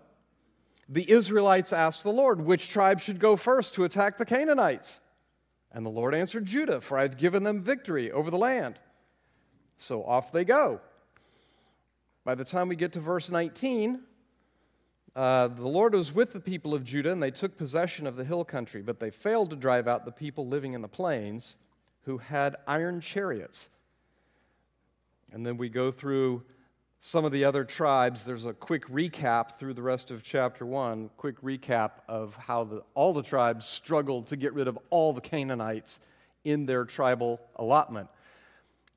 the 0.87 1.09
Israelites 1.09 1.73
asked 1.73 2.03
the 2.03 2.11
Lord, 2.11 2.41
Which 2.41 2.69
tribe 2.69 2.99
should 2.99 3.19
go 3.19 3.35
first 3.35 3.73
to 3.73 3.83
attack 3.83 4.17
the 4.17 4.25
Canaanites? 4.25 4.99
And 5.71 5.85
the 5.85 5.89
Lord 5.89 6.15
answered, 6.15 6.45
Judah, 6.45 6.79
for 6.79 6.97
I've 6.97 7.17
given 7.17 7.43
them 7.43 7.61
victory 7.61 8.11
over 8.11 8.31
the 8.31 8.37
land. 8.37 8.79
So 9.77 10.03
off 10.03 10.31
they 10.31 10.45
go. 10.45 10.79
By 12.23 12.35
the 12.35 12.45
time 12.45 12.69
we 12.69 12.75
get 12.75 12.93
to 12.93 12.99
verse 12.99 13.29
19, 13.29 14.01
uh, 15.15 15.47
the 15.47 15.67
Lord 15.67 15.93
was 15.93 16.13
with 16.13 16.33
the 16.33 16.39
people 16.39 16.73
of 16.73 16.83
Judah, 16.83 17.11
and 17.11 17.21
they 17.21 17.31
took 17.31 17.57
possession 17.57 18.07
of 18.07 18.15
the 18.15 18.23
hill 18.23 18.45
country, 18.45 18.81
but 18.81 18.99
they 18.99 19.09
failed 19.09 19.49
to 19.49 19.55
drive 19.55 19.87
out 19.87 20.05
the 20.05 20.11
people 20.11 20.47
living 20.47 20.73
in 20.73 20.81
the 20.81 20.87
plains 20.87 21.57
who 22.07 22.17
had 22.17 22.55
iron 22.65 23.01
chariots. 23.01 23.69
And 25.33 25.45
then 25.45 25.57
we 25.57 25.67
go 25.67 25.91
through 25.91 26.41
some 27.01 27.25
of 27.25 27.33
the 27.33 27.43
other 27.43 27.65
tribes, 27.65 28.23
there's 28.23 28.45
a 28.45 28.53
quick 28.53 28.87
recap 28.87 29.59
through 29.59 29.73
the 29.73 29.81
rest 29.81 30.09
of 30.09 30.23
chapter 30.23 30.65
1, 30.65 31.09
quick 31.17 31.41
recap 31.41 31.91
of 32.07 32.33
how 32.37 32.63
the, 32.63 32.81
all 32.93 33.13
the 33.13 33.21
tribes 33.21 33.65
struggled 33.65 34.27
to 34.27 34.37
get 34.37 34.53
rid 34.53 34.69
of 34.69 34.79
all 34.89 35.11
the 35.11 35.19
Canaanites 35.19 35.99
in 36.45 36.65
their 36.65 36.85
tribal 36.85 37.41
allotment. 37.57 38.07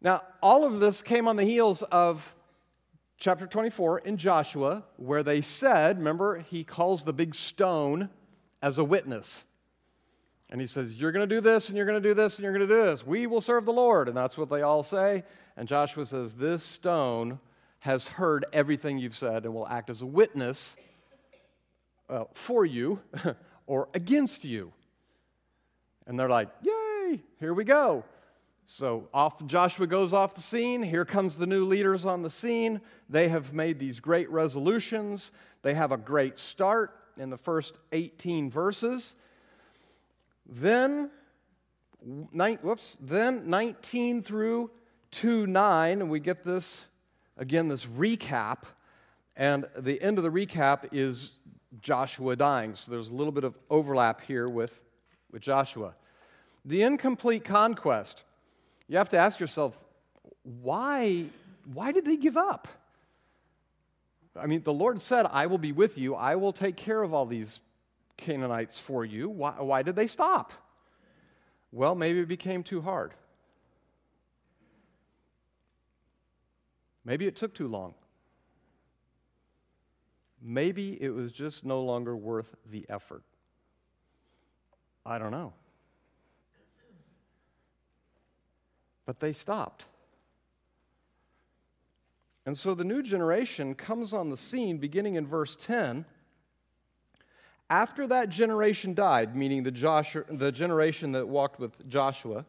Now, 0.00 0.22
all 0.40 0.64
of 0.64 0.78
this 0.78 1.02
came 1.02 1.26
on 1.26 1.34
the 1.34 1.44
heels 1.44 1.82
of 1.82 2.32
chapter 3.18 3.48
24 3.48 3.98
in 3.98 4.18
Joshua, 4.18 4.84
where 4.98 5.24
they 5.24 5.40
said, 5.40 5.98
remember, 5.98 6.38
he 6.38 6.62
calls 6.62 7.02
the 7.02 7.12
big 7.12 7.34
stone 7.34 8.08
as 8.62 8.78
a 8.78 8.84
witness. 8.84 9.46
And 10.50 10.60
he 10.60 10.66
says, 10.66 10.96
You're 10.96 11.12
going 11.12 11.28
to 11.28 11.34
do 11.34 11.40
this, 11.40 11.68
and 11.68 11.76
you're 11.76 11.86
going 11.86 12.00
to 12.00 12.08
do 12.08 12.14
this, 12.14 12.36
and 12.36 12.42
you're 12.42 12.52
going 12.52 12.66
to 12.68 12.74
do 12.74 12.82
this. 12.82 13.06
We 13.06 13.26
will 13.26 13.40
serve 13.40 13.64
the 13.64 13.72
Lord. 13.72 14.08
And 14.08 14.16
that's 14.16 14.36
what 14.36 14.50
they 14.50 14.62
all 14.62 14.82
say. 14.82 15.22
And 15.56 15.66
Joshua 15.66 16.04
says, 16.04 16.34
This 16.34 16.62
stone 16.62 17.38
has 17.80 18.06
heard 18.06 18.44
everything 18.52 18.98
you've 18.98 19.16
said 19.16 19.44
and 19.44 19.54
will 19.54 19.68
act 19.68 19.88
as 19.88 20.02
a 20.02 20.06
witness 20.06 20.76
uh, 22.08 22.24
for 22.34 22.66
you 22.66 23.00
or 23.66 23.88
against 23.94 24.44
you. 24.44 24.72
And 26.06 26.18
they're 26.18 26.28
like, 26.28 26.48
Yay, 26.62 27.22
here 27.38 27.54
we 27.54 27.64
go. 27.64 28.04
So 28.66 29.08
off 29.12 29.44
Joshua 29.46 29.86
goes 29.86 30.12
off 30.12 30.34
the 30.34 30.42
scene. 30.42 30.82
Here 30.82 31.04
comes 31.04 31.36
the 31.36 31.46
new 31.46 31.64
leaders 31.64 32.04
on 32.04 32.22
the 32.22 32.30
scene. 32.30 32.80
They 33.08 33.28
have 33.28 33.52
made 33.52 33.78
these 33.78 33.98
great 33.98 34.30
resolutions. 34.30 35.32
They 35.62 35.74
have 35.74 35.90
a 35.90 35.96
great 35.96 36.38
start 36.38 36.96
in 37.16 37.30
the 37.30 37.36
first 37.36 37.78
18 37.92 38.50
verses. 38.50 39.16
Then, 40.50 41.10
nine, 42.32 42.58
whoops, 42.62 42.96
then 43.00 43.48
19 43.48 44.24
through 44.24 44.70
2 45.12 45.46
9, 45.46 46.00
and 46.00 46.10
we 46.10 46.18
get 46.18 46.44
this, 46.44 46.84
again, 47.36 47.68
this 47.68 47.86
recap. 47.86 48.64
And 49.36 49.66
the 49.78 50.02
end 50.02 50.18
of 50.18 50.24
the 50.24 50.30
recap 50.30 50.88
is 50.92 51.32
Joshua 51.80 52.34
dying. 52.34 52.74
So 52.74 52.90
there's 52.90 53.10
a 53.10 53.14
little 53.14 53.32
bit 53.32 53.44
of 53.44 53.56
overlap 53.70 54.20
here 54.22 54.48
with, 54.48 54.82
with 55.30 55.40
Joshua. 55.40 55.94
The 56.64 56.82
incomplete 56.82 57.44
conquest. 57.44 58.24
You 58.88 58.98
have 58.98 59.08
to 59.10 59.18
ask 59.18 59.38
yourself, 59.38 59.84
why, 60.42 61.26
why 61.72 61.92
did 61.92 62.04
they 62.04 62.16
give 62.16 62.36
up? 62.36 62.66
I 64.36 64.46
mean, 64.46 64.62
the 64.62 64.72
Lord 64.72 65.00
said, 65.00 65.26
I 65.30 65.46
will 65.46 65.58
be 65.58 65.72
with 65.72 65.96
you. 65.96 66.14
I 66.16 66.36
will 66.36 66.52
take 66.52 66.76
care 66.76 67.02
of 67.02 67.14
all 67.14 67.26
these 67.26 67.60
Canaanites 68.20 68.78
for 68.78 69.04
you. 69.04 69.28
Why, 69.28 69.52
why 69.58 69.82
did 69.82 69.96
they 69.96 70.06
stop? 70.06 70.52
Well, 71.72 71.94
maybe 71.94 72.20
it 72.20 72.28
became 72.28 72.62
too 72.62 72.80
hard. 72.80 73.14
Maybe 77.04 77.26
it 77.26 77.36
took 77.36 77.54
too 77.54 77.68
long. 77.68 77.94
Maybe 80.42 81.00
it 81.00 81.10
was 81.10 81.32
just 81.32 81.64
no 81.64 81.82
longer 81.82 82.16
worth 82.16 82.54
the 82.70 82.86
effort. 82.88 83.22
I 85.04 85.18
don't 85.18 85.30
know. 85.30 85.52
But 89.06 89.18
they 89.18 89.32
stopped. 89.32 89.86
And 92.46 92.56
so 92.56 92.74
the 92.74 92.84
new 92.84 93.02
generation 93.02 93.74
comes 93.74 94.14
on 94.14 94.30
the 94.30 94.36
scene 94.36 94.78
beginning 94.78 95.16
in 95.16 95.26
verse 95.26 95.56
10 95.56 96.04
after 97.70 98.06
that 98.08 98.28
generation 98.28 98.92
died, 98.94 99.36
meaning 99.36 99.62
the, 99.62 99.70
Joshua, 99.70 100.24
the 100.28 100.50
generation 100.50 101.12
that 101.12 101.28
walked 101.28 101.60
with 101.60 101.88
Joshua, 101.88 102.44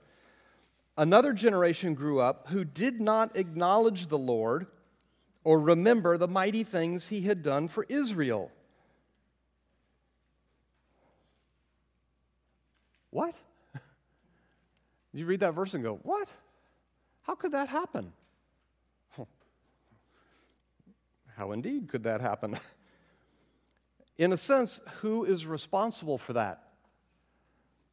another 0.98 1.32
generation 1.32 1.94
grew 1.94 2.20
up 2.20 2.48
who 2.50 2.66
did 2.66 3.00
not 3.00 3.38
acknowledge 3.38 4.08
the 4.08 4.18
Lord 4.18 4.66
or 5.44 5.60
remember 5.60 6.18
the 6.18 6.28
mighty 6.28 6.64
things 6.64 7.08
he 7.10 7.22
had 7.22 7.44
done 7.44 7.68
for 7.68 7.86
Israel. 7.88 8.52
What? 13.12 13.36
You 15.14 15.26
read 15.26 15.42
that 15.42 15.54
verse 15.54 15.74
and 15.74 15.84
go, 15.84 16.00
What? 16.04 16.30
How 17.24 17.36
could 17.36 17.52
that 17.52 17.68
happen? 17.68 18.14
How 21.36 21.52
indeed 21.52 21.90
could 21.90 22.04
that 22.04 22.22
happen? 22.22 22.58
In 24.18 24.34
a 24.34 24.38
sense, 24.38 24.80
who 25.02 25.26
is 25.26 25.46
responsible 25.46 26.18
for 26.18 26.34
that? 26.34 26.64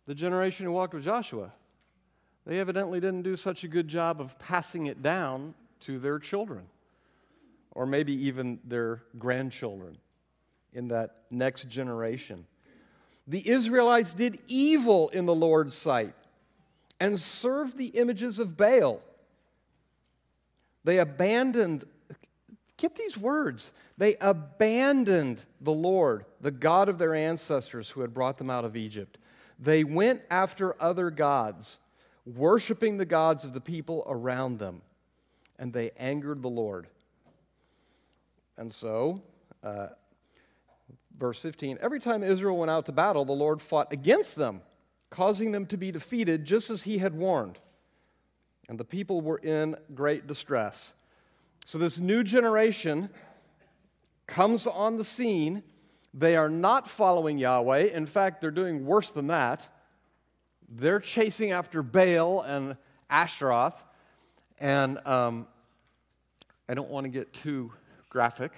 The 0.06 0.14
generation 0.14 0.66
who 0.66 0.72
walked 0.72 0.94
with 0.94 1.04
Joshua. 1.04 1.52
They 2.46 2.60
evidently 2.60 3.00
didn't 3.00 3.22
do 3.22 3.36
such 3.36 3.64
a 3.64 3.68
good 3.68 3.88
job 3.88 4.20
of 4.20 4.38
passing 4.38 4.86
it 4.86 5.02
down 5.02 5.54
to 5.80 5.98
their 5.98 6.18
children, 6.18 6.64
or 7.72 7.86
maybe 7.86 8.12
even 8.26 8.58
their 8.64 9.02
grandchildren 9.18 9.98
in 10.72 10.88
that 10.88 11.22
next 11.30 11.68
generation. 11.68 12.46
The 13.26 13.46
Israelites 13.46 14.14
did 14.14 14.38
evil 14.46 15.10
in 15.10 15.26
the 15.26 15.34
Lord's 15.34 15.74
sight 15.74 16.14
and 16.98 17.20
served 17.20 17.76
the 17.76 17.88
images 17.88 18.38
of 18.38 18.56
Baal. 18.56 19.02
They 20.84 20.98
abandoned, 20.98 21.84
get 22.78 22.96
these 22.96 23.18
words, 23.18 23.72
they 23.98 24.16
abandoned 24.20 25.44
the 25.60 25.72
Lord, 25.72 26.24
the 26.40 26.50
God 26.50 26.88
of 26.88 26.96
their 26.96 27.14
ancestors 27.14 27.90
who 27.90 28.00
had 28.00 28.14
brought 28.14 28.38
them 28.38 28.48
out 28.48 28.64
of 28.64 28.76
Egypt. 28.76 29.18
They 29.58 29.84
went 29.84 30.22
after 30.30 30.80
other 30.80 31.10
gods, 31.10 31.78
worshiping 32.24 32.96
the 32.96 33.04
gods 33.04 33.44
of 33.44 33.52
the 33.52 33.60
people 33.60 34.04
around 34.06 34.58
them, 34.58 34.82
and 35.58 35.72
they 35.72 35.90
angered 35.98 36.42
the 36.42 36.48
Lord. 36.48 36.86
And 38.56 38.72
so, 38.72 39.22
uh, 39.62 39.88
verse 41.18 41.38
15 41.40 41.78
every 41.80 42.00
time 42.00 42.22
Israel 42.22 42.56
went 42.56 42.70
out 42.70 42.86
to 42.86 42.92
battle, 42.92 43.24
the 43.24 43.32
Lord 43.32 43.60
fought 43.60 43.92
against 43.92 44.36
them, 44.36 44.62
causing 45.10 45.52
them 45.52 45.66
to 45.66 45.76
be 45.76 45.90
defeated 45.90 46.44
just 46.44 46.70
as 46.70 46.82
he 46.82 46.98
had 46.98 47.14
warned. 47.14 47.58
And 48.68 48.78
the 48.78 48.84
people 48.84 49.20
were 49.20 49.38
in 49.38 49.76
great 49.94 50.26
distress. 50.26 50.92
So, 51.68 51.76
this 51.76 51.98
new 51.98 52.24
generation 52.24 53.10
comes 54.26 54.66
on 54.66 54.96
the 54.96 55.04
scene. 55.04 55.62
They 56.14 56.34
are 56.34 56.48
not 56.48 56.88
following 56.88 57.36
Yahweh. 57.36 57.90
In 57.92 58.06
fact, 58.06 58.40
they're 58.40 58.50
doing 58.50 58.86
worse 58.86 59.10
than 59.10 59.26
that. 59.26 59.68
They're 60.66 60.98
chasing 60.98 61.50
after 61.50 61.82
Baal 61.82 62.40
and 62.40 62.78
Ashtaroth. 63.10 63.84
And 64.58 64.98
um, 65.06 65.46
I 66.70 66.72
don't 66.72 66.88
want 66.88 67.04
to 67.04 67.10
get 67.10 67.34
too 67.34 67.70
graphic. 68.08 68.52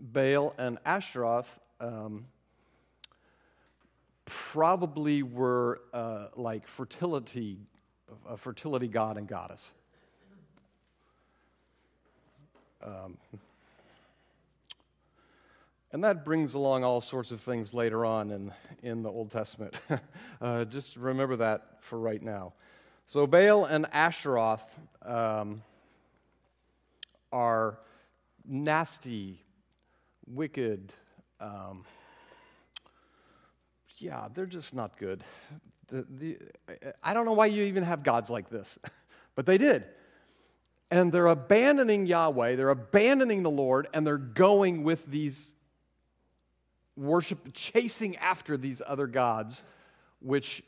Baal 0.00 0.56
and 0.58 0.78
Ashtaroth 0.84 1.60
um, 1.78 2.26
probably 4.24 5.22
were 5.22 5.80
uh, 5.94 6.26
like 6.34 6.66
fertility, 6.66 7.60
a 8.28 8.36
fertility 8.36 8.88
god 8.88 9.16
and 9.16 9.28
goddess. 9.28 9.70
Um, 12.82 13.18
and 15.92 16.02
that 16.04 16.24
brings 16.24 16.54
along 16.54 16.84
all 16.84 17.00
sorts 17.00 17.32
of 17.32 17.40
things 17.40 17.74
later 17.74 18.04
on 18.04 18.30
in, 18.30 18.52
in 18.82 19.02
the 19.02 19.10
Old 19.10 19.30
Testament. 19.30 19.74
uh, 20.40 20.64
just 20.64 20.96
remember 20.96 21.36
that 21.36 21.76
for 21.80 21.98
right 21.98 22.22
now. 22.22 22.54
So, 23.04 23.26
Baal 23.26 23.66
and 23.66 23.84
Asheroth 23.90 24.62
um, 25.04 25.62
are 27.30 27.78
nasty, 28.46 29.44
wicked. 30.26 30.92
Um, 31.40 31.84
yeah, 33.98 34.28
they're 34.32 34.46
just 34.46 34.74
not 34.74 34.96
good. 34.98 35.22
The, 35.88 36.06
the, 36.08 36.38
I 37.02 37.12
don't 37.12 37.26
know 37.26 37.32
why 37.32 37.46
you 37.46 37.64
even 37.64 37.84
have 37.84 38.02
gods 38.02 38.30
like 38.30 38.48
this, 38.48 38.78
but 39.34 39.44
they 39.44 39.58
did. 39.58 39.84
And 40.92 41.10
they're 41.10 41.28
abandoning 41.28 42.04
Yahweh, 42.04 42.54
they're 42.56 42.68
abandoning 42.68 43.42
the 43.42 43.50
Lord, 43.50 43.88
and 43.94 44.06
they're 44.06 44.18
going 44.18 44.84
with 44.84 45.06
these 45.06 45.54
worship, 46.98 47.54
chasing 47.54 48.18
after 48.18 48.58
these 48.58 48.82
other 48.86 49.06
gods, 49.06 49.62
which, 50.20 50.62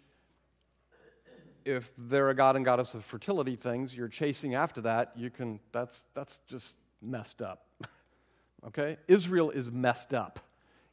if 1.67 1.93
they're 1.99 2.31
a 2.31 2.35
god 2.35 2.57
and 2.57 2.65
goddess 2.65 2.95
of 2.95 3.05
fertility 3.05 3.55
things, 3.55 3.95
you're 3.95 4.09
chasing 4.09 4.55
after 4.55 4.81
that, 4.81 5.13
you 5.15 5.29
can, 5.29 5.61
that's, 5.73 6.05
that's 6.15 6.39
just 6.49 6.75
messed 7.03 7.43
up. 7.43 7.67
okay? 8.67 8.97
Israel 9.07 9.51
is 9.51 9.71
messed 9.71 10.15
up 10.15 10.41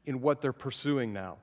in 0.06 0.20
what 0.20 0.42
they're 0.42 0.52
pursuing 0.52 1.14
now. 1.14 1.38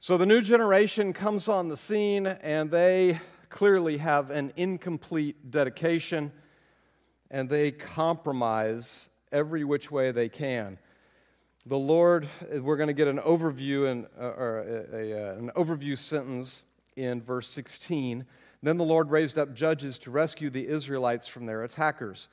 So 0.00 0.18
the 0.18 0.26
new 0.26 0.40
generation 0.40 1.12
comes 1.12 1.46
on 1.46 1.68
the 1.68 1.76
scene, 1.76 2.26
and 2.26 2.68
they 2.68 3.20
clearly 3.52 3.98
have 3.98 4.30
an 4.30 4.52
incomplete 4.56 5.50
dedication, 5.50 6.32
and 7.30 7.48
they 7.48 7.70
compromise 7.70 9.08
every 9.30 9.62
which 9.62 9.90
way 9.90 10.10
they 10.10 10.28
can 10.28 10.78
the 11.66 11.78
Lord, 11.78 12.28
we're 12.50 12.76
going 12.76 12.88
to 12.88 12.92
get 12.92 13.06
an 13.06 13.18
overview 13.18 13.90
and 13.90 14.06
uh, 14.20 14.24
or 14.24 14.58
a, 14.58 14.96
a, 14.96 15.30
uh, 15.30 15.38
an 15.38 15.50
overview 15.54 15.96
sentence 15.96 16.64
in 16.96 17.22
verse 17.22 17.48
16. 17.48 18.26
Then 18.64 18.76
the 18.76 18.84
Lord 18.84 19.10
raised 19.10 19.38
up 19.38 19.54
judges 19.54 19.98
to 19.98 20.10
rescue 20.10 20.50
the 20.50 20.66
Israelites 20.66 21.28
from 21.28 21.46
their 21.46 21.62
attackers. 21.62 22.28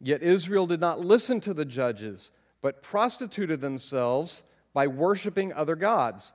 Yet 0.00 0.22
Israel 0.22 0.66
did 0.66 0.80
not 0.80 1.00
listen 1.00 1.40
to 1.42 1.54
the 1.54 1.64
judges, 1.64 2.30
but 2.62 2.82
prostituted 2.82 3.60
themselves 3.60 4.42
by 4.72 4.86
worshiping 4.86 5.52
other 5.52 5.76
gods. 5.76 6.32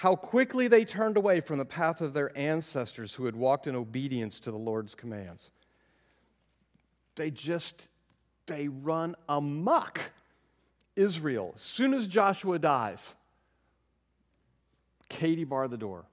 How 0.00 0.16
quickly 0.16 0.66
they 0.66 0.86
turned 0.86 1.18
away 1.18 1.42
from 1.42 1.58
the 1.58 1.66
path 1.66 2.00
of 2.00 2.14
their 2.14 2.32
ancestors 2.34 3.12
who 3.12 3.26
had 3.26 3.36
walked 3.36 3.66
in 3.66 3.76
obedience 3.76 4.40
to 4.40 4.50
the 4.50 4.56
Lord's 4.56 4.94
commands. 4.94 5.50
They 7.16 7.30
just, 7.30 7.90
they 8.46 8.68
run 8.68 9.14
amok 9.28 10.00
Israel, 10.96 11.52
as 11.54 11.60
soon 11.60 11.92
as 11.92 12.06
Joshua 12.06 12.58
dies, 12.58 13.14
Katie 15.10 15.44
bar 15.44 15.68
the 15.68 15.76
door. 15.76 16.06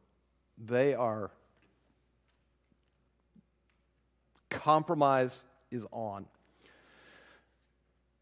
They 0.57 0.93
are, 0.93 1.31
compromise 4.49 5.45
is 5.71 5.85
on. 5.93 6.25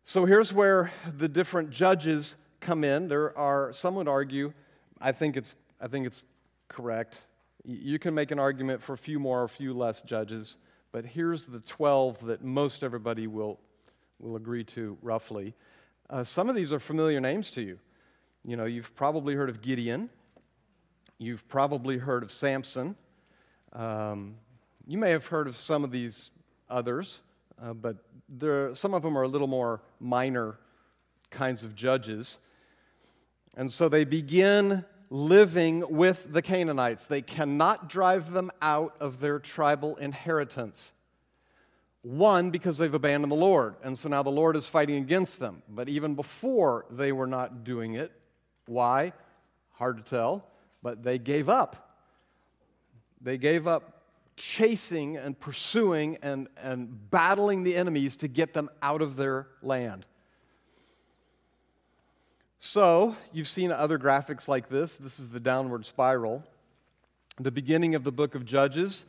So 0.04 0.25
here's 0.25 0.54
where 0.54 0.91
the 1.17 1.28
different 1.28 1.71
judges 1.71 2.36
come 2.60 2.84
in. 2.84 3.08
There 3.08 3.36
are, 3.36 3.73
some 3.73 3.95
would 3.95 4.08
argue, 4.08 4.54
I 5.01 5.12
think 5.12 5.38
it's, 5.38 5.55
I 5.79 5.88
think 5.88 6.08
it's 6.08 6.23
correct. 6.67 7.19
You 7.63 7.99
can 7.99 8.13
make 8.13 8.31
an 8.31 8.39
argument 8.39 8.81
for 8.81 8.93
a 8.93 8.97
few 8.97 9.19
more 9.19 9.41
or 9.41 9.45
a 9.45 9.49
few 9.49 9.73
less 9.73 10.01
judges, 10.01 10.58
but 10.91 11.05
here's 11.05 11.45
the 11.45 11.60
12 11.62 12.25
that 12.27 12.43
most 12.43 12.84
everybody 12.84 13.27
will, 13.27 13.60
will 14.19 14.36
agree 14.36 14.63
to 14.65 14.97
roughly. 15.01 15.53
Uh, 16.10 16.23
some 16.23 16.49
of 16.49 16.55
these 16.55 16.71
are 16.71 16.79
familiar 16.79 17.19
names 17.19 17.49
to 17.51 17.62
you. 17.62 17.79
You 18.43 18.55
know, 18.55 18.65
you've 18.65 18.95
probably 18.95 19.34
heard 19.34 19.49
of 19.49 19.62
Gideon, 19.62 20.10
you've 21.17 21.47
probably 21.47 21.97
heard 21.97 22.23
of 22.23 22.31
Samson. 22.31 22.95
Um, 23.73 24.36
you 24.88 24.97
may 24.97 25.10
have 25.10 25.25
heard 25.25 25.47
of 25.47 25.55
some 25.55 25.84
of 25.84 25.91
these 25.91 26.29
others, 26.69 27.21
uh, 27.62 27.73
but 27.73 27.97
there, 28.29 28.73
some 28.75 28.93
of 28.93 29.01
them 29.01 29.17
are 29.17 29.23
a 29.23 29.27
little 29.27 29.47
more 29.47 29.81
minor 29.99 30.60
kinds 31.31 31.63
of 31.63 31.75
judges. 31.75 32.39
And 33.56 33.72
so 33.72 33.89
they 33.89 34.04
begin 34.04 34.86
living 35.10 35.84
with 35.89 36.32
the 36.32 36.41
Canaanites. 36.41 37.06
They 37.06 37.22
cannot 37.22 37.89
drive 37.89 38.32
them 38.32 38.52
out 38.62 38.96
of 39.00 39.20
their 39.20 39.39
tribal 39.39 39.96
inheritance. 39.96 40.91
One, 42.02 42.52
because 42.52 42.78
they've 42.78 42.94
abandoned 42.94 43.32
the 43.32 43.38
Lord, 43.38 43.76
and 43.84 43.98
so 43.98 44.10
now 44.10 44.22
the 44.22 44.30
Lord 44.30 44.56
is 44.56 44.68
fighting 44.68 44.98
against 44.98 45.39
them. 45.39 45.63
But 45.68 45.89
even 45.89 46.15
before 46.15 46.86
they 46.91 47.12
were 47.12 47.28
not 47.28 47.63
doing 47.63 47.96
it. 47.96 48.12
Why? 48.68 49.13
Hard 49.74 49.98
to 49.98 50.04
tell, 50.04 50.46
but 50.84 51.04
they 51.04 51.18
gave 51.18 51.50
up. 51.50 51.98
They 53.22 53.38
gave 53.38 53.68
up 53.68 54.04
chasing 54.38 55.18
and 55.18 55.39
pursuing 55.39 56.18
and, 56.22 56.48
and 56.62 57.10
battling 57.10 57.63
the 57.63 57.76
enemies 57.76 58.18
to 58.18 58.28
get 58.28 58.54
them 58.54 58.70
out 58.82 59.02
of 59.02 59.15
their 59.15 59.48
land. 59.62 60.06
So, 62.58 63.15
you've 63.34 63.48
seen 63.48 63.72
other 63.72 64.00
graphics 64.00 64.48
like 64.48 64.70
this. 64.70 64.98
This 64.98 65.20
is 65.20 65.30
the 65.30 65.39
downward 65.39 65.86
spiral. 65.86 66.44
The 67.39 67.52
beginning 67.52 67.96
of 67.96 68.04
the 68.04 68.12
book 68.12 68.34
of 68.34 68.46
Judges, 68.46 69.06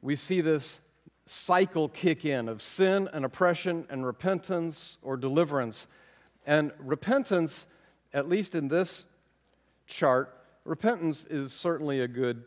we 0.00 0.16
see 0.16 0.40
this 0.40 0.80
cycle 1.26 1.88
kick 1.88 2.24
in 2.24 2.48
of 2.48 2.62
sin 2.62 3.08
and 3.12 3.24
oppression 3.24 3.86
and 3.90 4.06
repentance 4.06 4.96
or 5.02 5.16
deliverance. 5.16 5.86
And 6.46 6.72
repentance, 6.78 7.66
at 8.14 8.28
least 8.28 8.54
in 8.54 8.68
this 8.68 9.04
chart, 9.86 10.34
repentance 10.64 11.26
is 11.26 11.52
certainly 11.52 12.00
a 12.00 12.08
good 12.08 12.44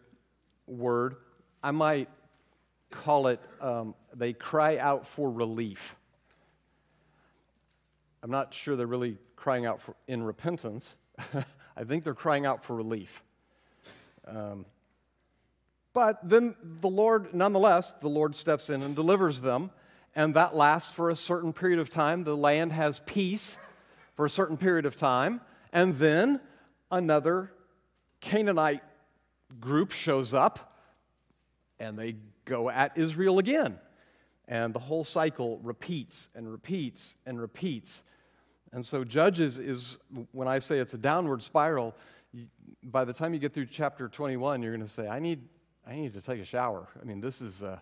word. 0.66 1.18
I 1.62 1.72
might 1.72 2.10
call 2.90 3.28
it 3.28 3.40
um, 3.62 3.94
they 4.16 4.34
cry 4.34 4.78
out 4.78 5.06
for 5.06 5.30
relief. 5.30 5.96
I'm 8.24 8.32
not 8.32 8.54
sure 8.54 8.76
they're 8.76 8.88
really 8.88 9.18
crying 9.39 9.65
out 9.65 9.82
for, 9.82 9.95
in 10.08 10.21
repentance. 10.23 10.95
I 11.78 11.84
think 11.84 12.04
they're 12.04 12.13
crying 12.13 12.45
out 12.45 12.63
for 12.63 12.75
relief. 12.75 13.23
Um, 14.28 14.65
but 15.93 16.19
then 16.28 16.56
the 16.82 16.89
Lord, 16.89 17.34
nonetheless, 17.34 17.93
the 17.93 18.10
Lord 18.10 18.36
steps 18.36 18.69
in 18.69 18.84
and 18.84 18.95
delivers 18.95 19.41
them, 19.41 19.71
and 20.15 20.34
that 20.36 20.56
lasts 20.56 20.91
for 20.91 21.10
a 21.10 21.15
certain 21.15 21.54
period 21.54 21.80
of 21.80 21.89
time. 21.89 22.23
The 22.23 22.38
land 22.38 22.73
has 22.73 22.99
peace 23.06 23.58
for 24.15 24.25
a 24.25 24.30
certain 24.30 24.58
period 24.58 24.86
of 24.86 24.95
time, 24.95 25.41
and 25.71 25.95
then 25.95 26.41
another 26.91 27.52
Canaanite 28.21 28.84
group 29.60 29.91
shows 29.91 30.34
up, 30.34 30.73
and 31.80 31.97
they 31.97 32.17
go 32.45 32.69
at 32.69 32.97
Israel 32.97 33.39
again. 33.39 33.80
And 34.47 34.73
the 34.73 34.80
whole 34.80 35.04
cycle 35.04 35.60
repeats 35.63 36.30
and 36.36 36.52
repeats 36.52 37.15
and 37.25 37.39
repeats. 37.39 38.04
And 38.71 38.86
so, 38.86 39.03
Judges 39.03 39.58
is, 39.58 39.97
when 40.32 40.47
I 40.47 40.60
say 40.60 40.79
it's 40.79 40.93
a 40.93 40.97
downward 40.97 41.41
spiral, 41.41 41.95
by 42.84 43.03
the 43.03 43.13
time 43.13 43.34
you 43.34 43.39
get 43.39 43.53
through 43.53 43.65
chapter 43.65 44.08
21, 44.08 44.62
you're 44.62 44.71
going 44.71 44.86
to 44.86 44.91
say, 44.91 45.08
I 45.08 45.19
need, 45.19 45.41
I 45.88 45.95
need 45.95 46.13
to 46.13 46.21
take 46.21 46.39
a 46.39 46.45
shower. 46.45 46.88
I 47.01 47.05
mean, 47.05 47.19
this 47.19 47.41
is, 47.41 47.63
a, 47.63 47.82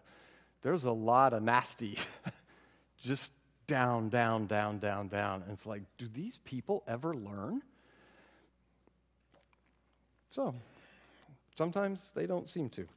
there's 0.62 0.86
a 0.86 0.92
lot 0.92 1.34
of 1.34 1.44
nasty, 1.44 1.98
just 2.98 3.34
down, 3.68 4.08
down, 4.10 4.48
down, 4.48 4.80
down, 4.80 5.10
down. 5.10 5.44
And 5.44 5.52
it's 5.52 5.66
like, 5.66 5.84
do 5.98 6.08
these 6.08 6.38
people 6.40 6.84
ever 6.88 7.14
learn? 7.14 7.62
So, 10.30 10.56
sometimes 11.58 12.12
they 12.16 12.26
don't 12.26 12.48
seem 12.48 12.70
to. 12.72 12.88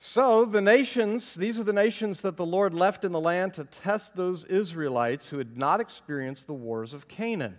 So, 0.00 0.44
the 0.44 0.60
nations, 0.60 1.34
these 1.34 1.58
are 1.58 1.64
the 1.64 1.72
nations 1.72 2.20
that 2.20 2.36
the 2.36 2.46
Lord 2.46 2.72
left 2.72 3.04
in 3.04 3.10
the 3.10 3.20
land 3.20 3.54
to 3.54 3.64
test 3.64 4.14
those 4.14 4.44
Israelites 4.44 5.28
who 5.28 5.38
had 5.38 5.56
not 5.56 5.80
experienced 5.80 6.46
the 6.46 6.54
wars 6.54 6.94
of 6.94 7.08
Canaan. 7.08 7.58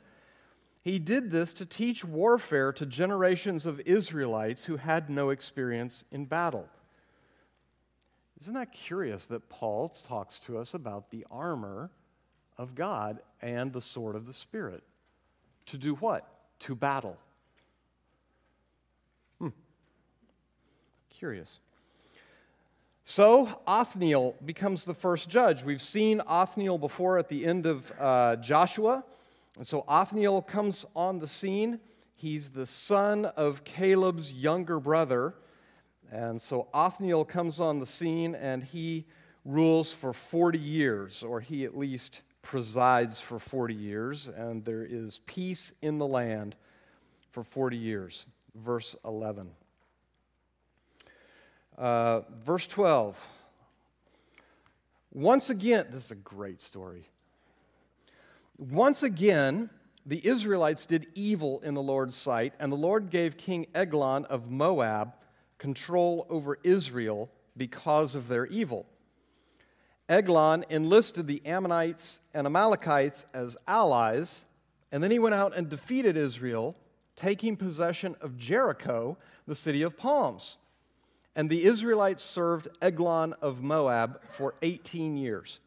He 0.82 1.00
did 1.00 1.32
this 1.32 1.52
to 1.54 1.66
teach 1.66 2.06
warfare 2.06 2.72
to 2.74 2.86
generations 2.86 3.66
of 3.66 3.82
Israelites 3.82 4.64
who 4.64 4.78
had 4.78 5.10
no 5.10 5.32
experience 5.32 6.06
in 6.12 6.26
battle. 6.26 6.70
Isn't 8.40 8.54
that 8.54 8.72
curious 8.72 9.26
that 9.26 9.50
Paul 9.50 9.90
talks 9.90 10.40
to 10.42 10.58
us 10.58 10.74
about 10.74 11.12
the 11.12 11.26
armor 11.30 11.92
of 12.58 12.74
God 12.74 13.20
and 13.42 13.74
the 13.74 13.82
sword 13.82 14.16
of 14.16 14.26
the 14.26 14.34
Spirit? 14.34 14.84
To 15.68 15.78
do 15.78 15.96
what? 15.96 16.26
To 16.60 16.74
battle. 16.74 17.18
Hmm. 19.40 19.50
Curious. 21.10 21.60
So 23.10 23.50
Othniel 23.66 24.36
becomes 24.46 24.86
the 24.86 24.94
first 24.94 25.30
judge. 25.30 25.64
We've 25.64 25.82
seen 25.82 26.22
Othniel 26.28 26.78
before 26.78 27.18
at 27.18 27.28
the 27.28 27.44
end 27.44 27.66
of 27.66 27.92
uh, 28.00 28.36
Joshua. 28.36 29.04
And 29.58 29.66
so 29.66 29.84
Othniel 29.88 30.44
comes 30.44 30.86
on 30.96 31.18
the 31.18 31.26
scene. 31.26 31.80
He's 32.14 32.50
the 32.50 32.68
son 32.68 33.26
of 33.26 33.64
Caleb's 33.64 34.32
younger 34.32 34.80
brother. 34.80 35.34
And 36.12 36.40
so 36.40 36.68
Othniel 36.72 37.26
comes 37.26 37.60
on 37.60 37.80
the 37.80 37.88
scene 37.88 38.36
and 38.36 38.64
he 38.64 39.08
rules 39.44 39.92
for 39.92 40.14
40 40.14 40.60
years, 40.60 41.24
or 41.24 41.40
he 41.40 41.66
at 41.66 41.76
least 41.76 42.22
presides 42.44 43.20
for 43.20 43.40
40 43.40 43.74
years, 43.74 44.28
and 44.28 44.64
there 44.64 44.86
is 44.86 45.22
peace 45.26 45.74
in 45.82 45.98
the 45.98 46.06
land 46.06 46.56
for 47.32 47.44
40 47.44 47.76
years. 47.76 48.28
Verse 48.54 48.96
11. 49.04 49.50
Uh, 51.80 52.24
verse 52.44 52.68
12. 52.68 53.18
Once 55.14 55.50
again, 55.50 55.86
this 55.92 56.06
is 56.06 56.12
a 56.12 56.16
great 56.16 56.62
story. 56.62 57.08
Once 58.58 59.02
again, 59.02 59.70
the 60.06 60.26
Israelites 60.28 60.86
did 60.86 61.08
evil 61.16 61.62
in 61.62 61.76
the 61.76 61.82
Lord's 61.82 62.18
sight, 62.18 62.54
and 62.60 62.70
the 62.70 62.76
Lord 62.76 63.10
gave 63.10 63.38
King 63.38 63.66
Eglon 63.74 64.26
of 64.26 64.52
Moab 64.52 65.14
control 65.58 66.28
over 66.30 66.60
Israel 66.64 67.32
because 67.56 68.14
of 68.14 68.28
their 68.28 68.46
evil. 68.48 68.86
Eglon 70.10 70.66
enlisted 70.70 71.28
the 71.28 71.42
Ammonites 71.46 72.20
and 72.34 72.46
Amalekites 72.46 73.26
as 73.34 73.56
allies, 73.70 74.44
and 74.92 75.02
then 75.02 75.12
he 75.12 75.20
went 75.20 75.36
out 75.36 75.56
and 75.56 75.70
defeated 75.70 76.18
Israel, 76.18 76.76
taking 77.16 77.56
possession 77.56 78.18
of 78.20 78.38
Jericho, 78.38 79.18
the 79.48 79.56
city 79.56 79.82
of 79.82 79.96
palms. 79.96 80.58
And 81.40 81.50
the 81.50 81.64
Israelites 81.64 82.22
served 82.22 82.68
Eglon 82.82 83.32
of 83.42 83.64
Moab 83.64 84.20
for 84.30 84.56
18 84.62 85.16
years. 85.16 85.62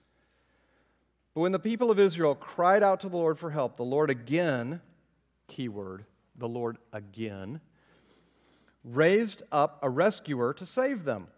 But 1.33 1.41
when 1.41 1.53
the 1.53 1.59
people 1.59 1.91
of 1.91 1.99
Israel 1.99 2.35
cried 2.35 2.83
out 2.83 3.01
to 3.01 3.09
the 3.09 3.17
Lord 3.17 3.39
for 3.39 3.49
help, 3.49 3.79
the 3.79 3.83
Lord 3.83 4.11
again, 4.11 4.83
keyword, 5.49 6.05
the 6.37 6.47
Lord 6.47 6.77
again, 6.93 7.63
raised 8.85 9.45
up 9.51 9.79
a 9.81 9.89
rescuer 9.89 10.53
to 10.53 10.67
save 10.67 11.05
them. 11.05 11.29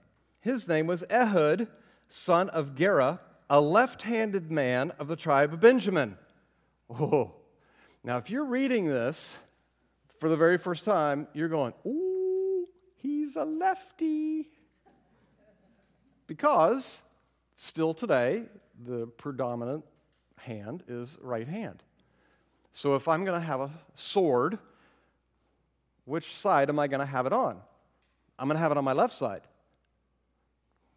His 0.40 0.66
name 0.66 0.88
was 0.88 1.04
Ehud, 1.08 1.68
son 2.08 2.48
of 2.48 2.74
Gera, 2.74 3.20
a 3.48 3.60
left 3.60 4.02
handed 4.02 4.50
man 4.50 4.90
of 4.98 5.06
the 5.06 5.14
tribe 5.14 5.52
of 5.52 5.60
Benjamin. 5.60 6.18
Oh, 6.90 7.36
now 8.02 8.16
if 8.16 8.30
you're 8.30 8.46
reading 8.46 8.86
this 8.86 9.38
for 10.18 10.28
the 10.28 10.36
very 10.36 10.58
first 10.58 10.84
time, 10.84 11.28
you're 11.34 11.48
going, 11.48 11.72
ooh 11.86 12.03
he's 13.24 13.36
a 13.36 13.44
lefty. 13.44 14.48
Because 16.26 17.02
still 17.56 17.94
today, 17.94 18.44
the 18.84 19.06
predominant 19.06 19.84
hand 20.36 20.82
is 20.88 21.18
right 21.22 21.48
hand. 21.48 21.82
So 22.72 22.96
if 22.96 23.08
I'm 23.08 23.24
going 23.24 23.40
to 23.40 23.46
have 23.46 23.60
a 23.60 23.70
sword, 23.94 24.58
which 26.04 26.36
side 26.36 26.68
am 26.68 26.78
I 26.78 26.86
going 26.86 27.00
to 27.00 27.06
have 27.06 27.26
it 27.26 27.32
on? 27.32 27.60
I'm 28.38 28.48
going 28.48 28.56
to 28.56 28.60
have 28.60 28.72
it 28.72 28.78
on 28.78 28.84
my 28.84 28.92
left 28.92 29.14
side 29.14 29.42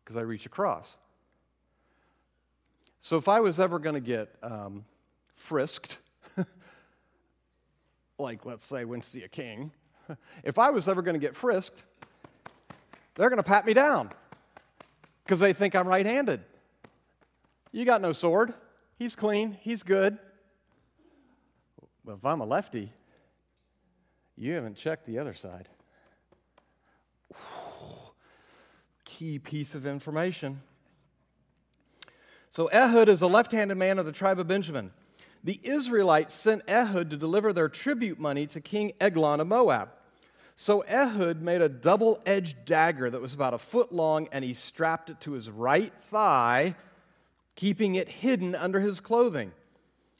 because 0.03 0.17
I 0.17 0.21
reach 0.21 0.45
across. 0.45 0.95
So 2.99 3.15
if 3.15 3.27
I 3.27 3.39
was 3.39 3.59
ever 3.59 3.79
going 3.79 3.95
to 3.95 4.01
get 4.01 4.33
um, 4.41 4.83
frisked, 5.33 5.97
like 8.17 8.45
let's 8.45 8.65
say 8.65 8.85
when 8.85 9.01
see 9.01 9.23
a 9.23 9.29
king, 9.29 9.71
if 10.43 10.57
I 10.57 10.71
was 10.71 10.87
ever 10.87 11.01
going 11.01 11.13
to 11.13 11.19
get 11.19 11.35
frisked, 11.35 11.83
they're 13.17 13.29
going 13.29 13.37
to 13.37 13.43
pat 13.43 13.65
me 13.65 13.73
down 13.73 14.11
because 15.25 15.39
they 15.39 15.51
think 15.51 15.75
I'm 15.75 15.87
right 15.87 16.05
handed. 16.05 16.41
You 17.71 17.83
got 17.83 18.01
no 18.01 18.13
sword. 18.13 18.53
He's 18.97 19.15
clean. 19.15 19.57
He's 19.61 19.83
good. 19.83 20.17
But 22.05 22.13
if 22.13 22.25
I'm 22.25 22.39
a 22.39 22.45
lefty, 22.45 22.93
you 24.37 24.53
haven't 24.53 24.75
checked 24.75 25.05
the 25.05 25.19
other 25.19 25.33
side. 25.33 25.67
Key 29.03 29.39
piece 29.39 29.75
of 29.75 29.85
information. 29.85 30.61
So 32.49 32.67
Ehud 32.67 33.09
is 33.09 33.21
a 33.21 33.27
left 33.27 33.51
handed 33.51 33.75
man 33.75 33.99
of 33.99 34.05
the 34.05 34.11
tribe 34.11 34.39
of 34.39 34.47
Benjamin. 34.47 34.91
The 35.43 35.59
Israelites 35.63 36.33
sent 36.33 36.63
Ehud 36.67 37.09
to 37.09 37.17
deliver 37.17 37.51
their 37.51 37.69
tribute 37.69 38.19
money 38.19 38.47
to 38.47 38.61
King 38.61 38.93
Eglon 39.01 39.39
of 39.39 39.47
Moab. 39.47 39.89
So 40.59 40.81
Ehud 40.81 41.39
made 41.39 41.61
a 41.61 41.69
double 41.69 42.19
edged 42.25 42.65
dagger 42.65 43.11
that 43.11 43.21
was 43.21 43.35
about 43.35 43.53
a 43.53 43.59
foot 43.59 43.91
long, 43.91 44.27
and 44.31 44.43
he 44.43 44.55
strapped 44.55 45.11
it 45.11 45.21
to 45.21 45.33
his 45.33 45.51
right 45.51 45.93
thigh, 46.01 46.75
keeping 47.55 47.93
it 47.93 48.09
hidden 48.09 48.55
under 48.55 48.79
his 48.79 48.99
clothing. 48.99 49.51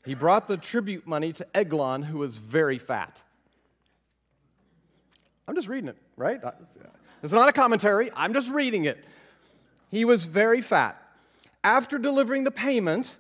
He 0.06 0.14
brought 0.14 0.48
the 0.48 0.56
tribute 0.56 1.08
money 1.08 1.34
to 1.34 1.48
Eglon, 1.58 2.04
who 2.04 2.20
was 2.20 2.38
very 2.38 2.78
fat. 2.78 3.24
I'm 5.48 5.56
just 5.56 5.68
reading 5.68 5.90
it, 5.90 5.98
right? 6.16 6.40
It's 7.24 7.34
not 7.34 7.50
a 7.50 7.54
commentary, 7.54 8.12
I'm 8.16 8.34
just 8.34 8.52
reading 8.52 8.86
it. 8.86 9.04
He 9.90 10.06
was 10.06 10.26
very 10.26 10.62
fat. 10.62 11.02
After 11.64 11.98
delivering 11.98 12.44
the 12.44 12.52
payment, 12.52 13.16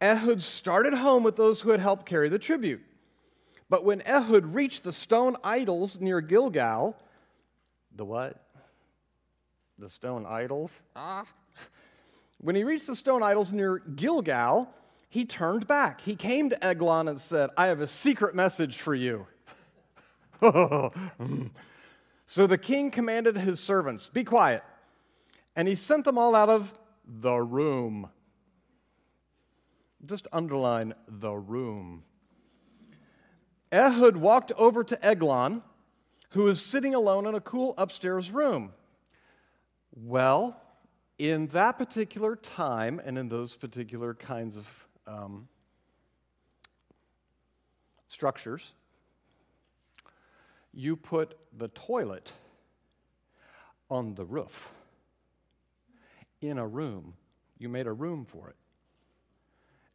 Ehud 0.00 0.40
started 0.40 0.94
home 0.94 1.24
with 1.24 1.36
those 1.36 1.60
who 1.60 1.70
had 1.70 1.80
helped 1.80 2.06
carry 2.06 2.30
the 2.30 2.38
tribute. 2.38 2.80
But 3.68 3.84
when 3.84 4.02
Ehud 4.06 4.54
reached 4.54 4.84
the 4.84 4.92
stone 4.92 5.36
idols 5.42 6.00
near 6.00 6.20
Gilgal, 6.20 6.96
the 7.94 8.04
what? 8.04 8.44
The 9.78 9.88
stone 9.88 10.26
idols? 10.26 10.82
Ah. 10.94 11.24
When 12.38 12.54
he 12.54 12.64
reached 12.64 12.86
the 12.86 12.96
stone 12.96 13.22
idols 13.22 13.52
near 13.52 13.78
Gilgal, 13.78 14.68
he 15.08 15.24
turned 15.24 15.66
back. 15.66 16.00
He 16.00 16.14
came 16.14 16.50
to 16.50 16.64
Eglon 16.64 17.08
and 17.08 17.18
said, 17.18 17.50
I 17.56 17.68
have 17.68 17.80
a 17.80 17.86
secret 17.86 18.34
message 18.34 18.78
for 18.78 18.94
you. 18.94 19.26
so 22.26 22.46
the 22.46 22.58
king 22.58 22.90
commanded 22.90 23.38
his 23.38 23.60
servants, 23.60 24.08
Be 24.08 24.24
quiet. 24.24 24.62
And 25.56 25.68
he 25.68 25.74
sent 25.74 26.04
them 26.04 26.18
all 26.18 26.34
out 26.34 26.50
of 26.50 26.72
the 27.06 27.36
room. 27.36 28.10
Just 30.04 30.26
underline 30.32 30.94
the 31.08 31.32
room. 31.32 32.02
Ehud 33.74 34.16
walked 34.16 34.52
over 34.52 34.84
to 34.84 35.04
Eglon, 35.04 35.60
who 36.30 36.44
was 36.44 36.62
sitting 36.62 36.94
alone 36.94 37.26
in 37.26 37.34
a 37.34 37.40
cool 37.40 37.74
upstairs 37.76 38.30
room. 38.30 38.72
Well, 39.92 40.60
in 41.18 41.48
that 41.48 41.76
particular 41.76 42.36
time 42.36 43.00
and 43.04 43.18
in 43.18 43.28
those 43.28 43.56
particular 43.56 44.14
kinds 44.14 44.56
of 44.56 44.86
um, 45.08 45.48
structures, 48.08 48.74
you 50.72 50.94
put 50.94 51.36
the 51.56 51.68
toilet 51.68 52.30
on 53.90 54.14
the 54.14 54.24
roof 54.24 54.70
in 56.40 56.58
a 56.58 56.66
room. 56.66 57.14
You 57.58 57.68
made 57.68 57.88
a 57.88 57.92
room 57.92 58.24
for 58.24 58.50
it. 58.50 58.56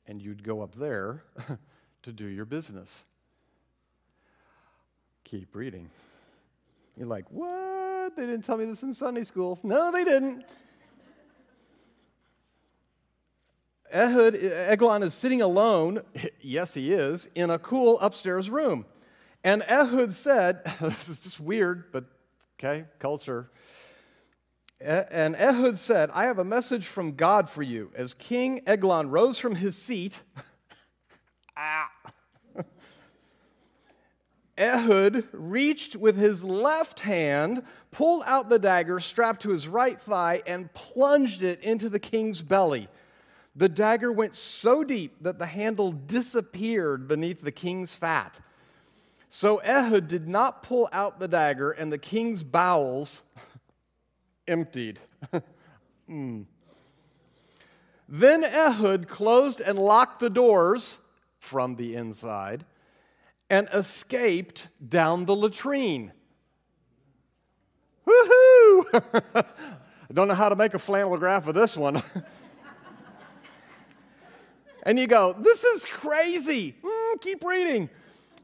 And 0.05 0.21
you'd 0.21 0.43
go 0.43 0.61
up 0.61 0.75
there 0.75 1.23
to 2.03 2.11
do 2.11 2.25
your 2.25 2.45
business. 2.45 3.05
Keep 5.29 5.55
reading. 5.55 5.87
You're 6.97 7.05
like, 7.05 7.25
what? 7.29 8.15
They 8.15 8.25
didn't 8.25 8.41
tell 8.45 8.57
me 8.57 8.65
this 8.65 8.81
in 8.81 8.91
Sunday 8.91 9.23
school. 9.23 9.59
No, 9.61 9.91
they 9.91 10.03
didn't. 10.03 10.43
Ehud, 13.93 14.35
Eglon 14.35 15.03
is 15.03 15.13
sitting 15.13 15.43
alone, 15.43 16.01
yes, 16.41 16.73
he 16.73 16.91
is, 16.93 17.27
in 17.35 17.51
a 17.51 17.59
cool 17.59 17.99
upstairs 17.99 18.49
room. 18.49 18.87
And 19.43 19.61
Ehud 19.69 20.15
said, 20.15 20.61
This 20.81 21.09
is 21.09 21.19
just 21.19 21.39
weird, 21.39 21.91
but 21.91 22.05
okay, 22.57 22.85
culture. 22.97 23.51
And 24.81 25.35
Ehud 25.35 25.77
said, 25.77 26.09
I 26.11 26.23
have 26.23 26.39
a 26.39 26.43
message 26.43 26.87
from 26.87 27.15
God 27.15 27.47
for 27.47 27.61
you. 27.61 27.91
As 27.95 28.15
King 28.15 28.61
Eglon 28.65 29.11
rose 29.11 29.37
from 29.37 29.53
his 29.53 29.77
seat, 29.77 30.23
ah, 31.57 31.87
Ehud 34.59 35.27
reached 35.31 35.95
with 35.95 36.17
his 36.17 36.43
left 36.43 36.99
hand, 36.99 37.63
pulled 37.91 38.23
out 38.25 38.49
the 38.49 38.59
dagger 38.59 38.99
strapped 38.99 39.41
to 39.43 39.51
his 39.51 39.67
right 39.67 39.99
thigh, 39.99 40.43
and 40.45 40.71
plunged 40.73 41.41
it 41.41 41.61
into 41.61 41.89
the 41.89 41.99
king's 41.99 42.41
belly. 42.41 42.89
The 43.55 43.69
dagger 43.69 44.11
went 44.11 44.35
so 44.35 44.83
deep 44.83 45.15
that 45.21 45.39
the 45.39 45.45
handle 45.45 45.91
disappeared 45.91 47.07
beneath 47.07 47.41
the 47.41 47.51
king's 47.51 47.95
fat. 47.95 48.39
So 49.29 49.57
Ehud 49.59 50.07
did 50.07 50.27
not 50.27 50.63
pull 50.63 50.89
out 50.91 51.19
the 51.19 51.27
dagger, 51.27 51.71
and 51.71 51.91
the 51.91 51.97
king's 51.97 52.43
bowels 52.43 53.23
emptied. 54.47 54.99
mm. 56.09 56.45
Then 58.09 58.43
Ehud 58.43 59.07
closed 59.07 59.61
and 59.61 59.79
locked 59.79 60.19
the 60.19 60.29
doors 60.29 60.97
from 61.37 61.75
the 61.75 61.95
inside 61.95 62.65
and 63.49 63.67
escaped 63.73 64.67
down 64.87 65.25
the 65.25 65.35
latrine. 65.35 66.11
Woohoo! 68.05 68.85
I 69.35 70.13
don't 70.13 70.27
know 70.27 70.33
how 70.33 70.49
to 70.49 70.55
make 70.55 70.73
a 70.73 70.79
flannel 70.79 71.17
graph 71.17 71.47
of 71.47 71.55
this 71.55 71.77
one. 71.77 72.01
and 74.83 74.99
you 74.99 75.07
go, 75.07 75.33
this 75.33 75.63
is 75.63 75.85
crazy. 75.85 76.75
Mm, 76.83 77.21
keep 77.21 77.43
reading. 77.43 77.89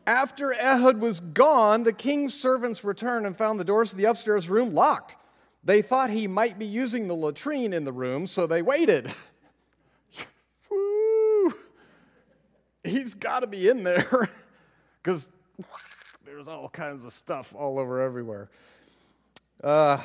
After 0.08 0.54
Ehud 0.54 1.00
was 1.00 1.20
gone, 1.20 1.84
the 1.84 1.94
king's 1.94 2.34
servants 2.34 2.84
returned 2.84 3.26
and 3.26 3.36
found 3.36 3.60
the 3.60 3.64
doors 3.64 3.92
of 3.92 3.98
the 3.98 4.06
upstairs 4.06 4.48
room 4.48 4.74
locked. 4.74 5.16
They 5.64 5.82
thought 5.82 6.12
he 6.12 6.28
might 6.28 6.60
be 6.60 6.68
using 6.68 7.08
the 7.08 7.16
latrine 7.16 7.74
in 7.74 7.86
the 7.86 7.92
room, 7.92 8.28
so 8.28 8.46
they 8.46 8.62
waited. 8.62 9.12
He's 12.84 13.16
got 13.16 13.40
to 13.40 13.48
be 13.48 13.68
in 13.68 13.84
there 13.84 14.30
because 15.06 15.28
there's 16.26 16.48
all 16.48 16.68
kinds 16.68 17.06
of 17.06 17.14
stuff 17.14 17.54
all 17.56 17.78
over 17.78 18.02
everywhere. 18.02 18.50
Uh, 19.64 20.02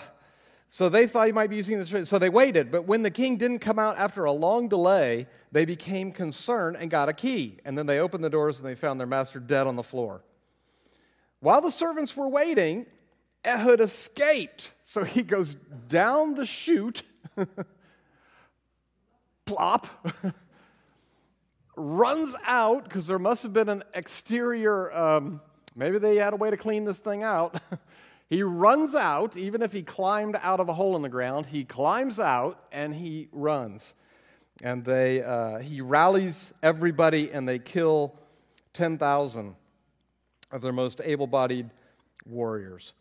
so 0.68 0.90
they 0.90 1.06
thought 1.06 1.24
he 1.24 1.32
might 1.32 1.48
be 1.48 1.56
using 1.56 1.78
the 1.78 1.84
latrine. 1.84 2.04
So 2.04 2.18
they 2.18 2.28
waited. 2.28 2.70
But 2.70 2.84
when 2.84 3.02
the 3.02 3.10
king 3.10 3.38
didn't 3.38 3.60
come 3.60 3.78
out 3.78 3.96
after 3.96 4.26
a 4.26 4.32
long 4.32 4.68
delay, 4.68 5.26
they 5.52 5.64
became 5.64 6.12
concerned 6.12 6.76
and 6.78 6.90
got 6.90 7.08
a 7.08 7.14
key. 7.14 7.56
And 7.64 7.78
then 7.78 7.86
they 7.86 7.98
opened 7.98 8.22
the 8.22 8.28
doors 8.28 8.58
and 8.58 8.68
they 8.68 8.74
found 8.74 9.00
their 9.00 9.06
master 9.06 9.40
dead 9.40 9.66
on 9.66 9.74
the 9.74 9.82
floor. 9.82 10.22
While 11.40 11.62
the 11.62 11.70
servants 11.70 12.14
were 12.14 12.28
waiting, 12.28 12.84
Ehud 13.42 13.80
escaped. 13.80 14.72
So 14.84 15.02
he 15.02 15.22
goes 15.22 15.54
down 15.88 16.34
the 16.34 16.44
chute, 16.44 17.04
plop, 19.46 19.86
runs 21.80 22.34
out 22.44 22.84
because 22.84 23.06
there 23.06 23.18
must 23.18 23.42
have 23.42 23.52
been 23.52 23.68
an 23.68 23.82
exterior, 23.94 24.92
um, 24.96 25.40
maybe 25.74 25.98
they 25.98 26.16
had 26.16 26.32
a 26.32 26.36
way 26.36 26.50
to 26.50 26.56
clean 26.56 26.84
this 26.84 26.98
thing 26.98 27.22
out. 27.22 27.60
he 28.30 28.42
runs 28.42 28.94
out, 28.94 29.36
even 29.36 29.62
if 29.62 29.72
he 29.72 29.82
climbed 29.82 30.36
out 30.42 30.60
of 30.60 30.68
a 30.68 30.74
hole 30.74 30.96
in 30.96 31.02
the 31.02 31.08
ground, 31.08 31.46
he 31.46 31.64
climbs 31.64 32.18
out 32.18 32.62
and 32.70 32.94
he 32.94 33.28
runs. 33.32 33.94
And 34.62 34.84
they, 34.84 35.22
uh, 35.22 35.58
he 35.58 35.80
rallies 35.80 36.52
everybody 36.62 37.32
and 37.32 37.48
they 37.48 37.58
kill 37.58 38.14
10,000 38.74 39.54
of 40.52 40.60
their 40.60 40.72
most 40.72 41.00
able 41.02 41.26
bodied 41.26 41.70
warriors. 42.26 42.92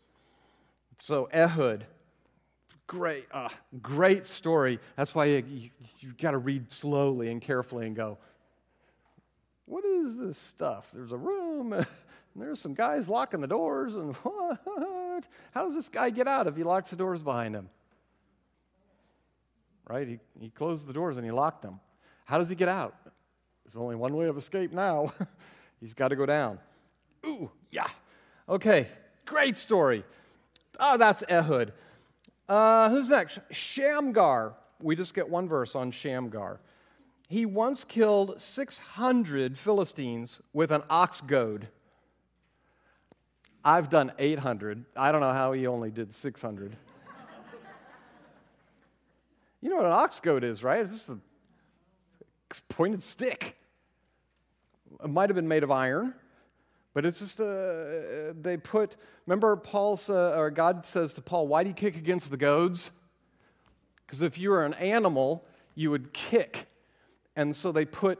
So, 0.98 1.28
Ehud, 1.32 1.86
great, 2.86 3.26
uh, 3.32 3.48
great 3.80 4.26
story. 4.26 4.78
That's 4.96 5.14
why 5.14 5.26
you, 5.26 5.44
you, 5.48 5.70
you 6.00 6.12
got 6.18 6.32
to 6.32 6.38
read 6.38 6.72
slowly 6.72 7.30
and 7.30 7.40
carefully 7.40 7.86
and 7.86 7.94
go, 7.94 8.18
what 9.70 9.84
is 9.84 10.18
this 10.18 10.36
stuff? 10.36 10.90
There's 10.92 11.12
a 11.12 11.16
room, 11.16 11.72
and 11.72 11.86
there's 12.34 12.58
some 12.58 12.74
guys 12.74 13.08
locking 13.08 13.40
the 13.40 13.46
doors, 13.46 13.94
and 13.94 14.16
what? 14.16 15.28
How 15.52 15.64
does 15.64 15.76
this 15.76 15.88
guy 15.88 16.10
get 16.10 16.26
out 16.26 16.48
if 16.48 16.56
he 16.56 16.64
locks 16.64 16.90
the 16.90 16.96
doors 16.96 17.22
behind 17.22 17.54
him? 17.54 17.68
Right? 19.88 20.08
He, 20.08 20.18
he 20.40 20.50
closed 20.50 20.88
the 20.88 20.92
doors 20.92 21.16
and 21.16 21.24
he 21.24 21.30
locked 21.30 21.62
them. 21.62 21.78
How 22.24 22.38
does 22.38 22.48
he 22.48 22.54
get 22.54 22.68
out? 22.68 22.94
There's 23.64 23.76
only 23.76 23.96
one 23.96 24.14
way 24.14 24.26
of 24.26 24.36
escape 24.36 24.72
now. 24.72 25.12
He's 25.80 25.94
got 25.94 26.08
to 26.08 26.16
go 26.16 26.26
down. 26.26 26.58
Ooh, 27.26 27.50
yeah. 27.70 27.86
Okay, 28.48 28.88
great 29.24 29.56
story. 29.56 30.04
Oh, 30.78 30.96
that's 30.96 31.22
Ehud. 31.28 31.72
Uh, 32.48 32.90
who's 32.90 33.08
next? 33.08 33.38
Shamgar. 33.50 34.54
We 34.80 34.96
just 34.96 35.14
get 35.14 35.28
one 35.28 35.48
verse 35.48 35.76
on 35.76 35.90
Shamgar. 35.90 36.60
He 37.30 37.46
once 37.46 37.84
killed 37.84 38.40
600 38.40 39.56
Philistines 39.56 40.40
with 40.52 40.72
an 40.72 40.82
ox 40.90 41.20
goad. 41.20 41.68
I've 43.64 43.88
done 43.88 44.10
800. 44.18 44.84
I 44.96 45.12
don't 45.12 45.20
know 45.20 45.32
how 45.32 45.52
he 45.52 45.68
only 45.68 45.92
did 45.92 46.12
600. 46.12 46.74
you 49.60 49.70
know 49.70 49.76
what 49.76 49.86
an 49.86 49.92
ox 49.92 50.18
goad 50.18 50.42
is, 50.42 50.64
right? 50.64 50.80
It's 50.80 50.90
just 50.90 51.08
a 51.08 51.18
pointed 52.68 53.00
stick. 53.00 53.56
It 55.04 55.08
might 55.08 55.28
have 55.28 55.36
been 55.36 55.46
made 55.46 55.62
of 55.62 55.70
iron, 55.70 56.14
but 56.94 57.06
it's 57.06 57.20
just 57.20 57.38
a, 57.38 58.34
they 58.40 58.56
put, 58.56 58.96
remember 59.28 59.54
Paul, 59.54 60.00
or 60.08 60.50
God 60.50 60.84
says 60.84 61.12
to 61.12 61.22
Paul, 61.22 61.46
why 61.46 61.62
do 61.62 61.68
you 61.68 61.76
kick 61.76 61.96
against 61.96 62.28
the 62.32 62.36
goads? 62.36 62.90
Because 64.04 64.20
if 64.20 64.36
you 64.36 64.50
were 64.50 64.64
an 64.64 64.74
animal, 64.74 65.44
you 65.76 65.92
would 65.92 66.12
kick. 66.12 66.66
And 67.36 67.54
so 67.54 67.72
they 67.72 67.84
put 67.84 68.18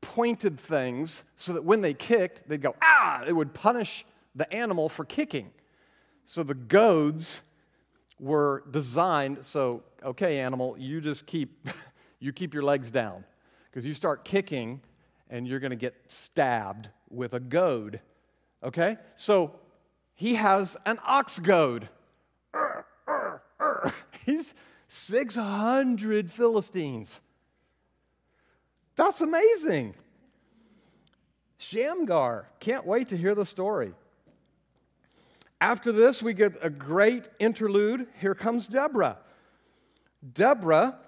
pointed 0.00 0.58
things 0.58 1.24
so 1.36 1.52
that 1.52 1.64
when 1.64 1.80
they 1.80 1.94
kicked, 1.94 2.48
they'd 2.48 2.62
go, 2.62 2.74
ah! 2.82 3.22
It 3.26 3.32
would 3.32 3.52
punish 3.52 4.04
the 4.34 4.50
animal 4.52 4.88
for 4.88 5.04
kicking. 5.04 5.50
So 6.24 6.42
the 6.42 6.54
goads 6.54 7.42
were 8.18 8.64
designed 8.70 9.44
so, 9.44 9.82
okay, 10.04 10.40
animal, 10.40 10.76
you 10.78 11.00
just 11.00 11.26
keep, 11.26 11.68
you 12.20 12.32
keep 12.32 12.54
your 12.54 12.62
legs 12.62 12.90
down. 12.90 13.24
Because 13.70 13.86
you 13.86 13.94
start 13.94 14.24
kicking 14.24 14.80
and 15.28 15.46
you're 15.46 15.60
going 15.60 15.70
to 15.70 15.76
get 15.76 15.94
stabbed 16.08 16.88
with 17.08 17.34
a 17.34 17.40
goad. 17.40 18.00
Okay? 18.62 18.96
So 19.14 19.52
he 20.14 20.34
has 20.34 20.76
an 20.86 20.98
ox 21.06 21.38
goad. 21.38 21.88
He's 24.26 24.54
600 24.88 26.30
Philistines. 26.30 27.20
That's 29.00 29.22
amazing. 29.22 29.94
Shamgar, 31.56 32.50
can't 32.60 32.84
wait 32.84 33.08
to 33.08 33.16
hear 33.16 33.34
the 33.34 33.46
story. 33.46 33.94
After 35.58 35.90
this, 35.90 36.22
we 36.22 36.34
get 36.34 36.58
a 36.60 36.68
great 36.68 37.24
interlude. 37.38 38.08
Here 38.20 38.34
comes 38.34 38.66
Deborah. 38.66 39.16
Deborah, 40.34 40.98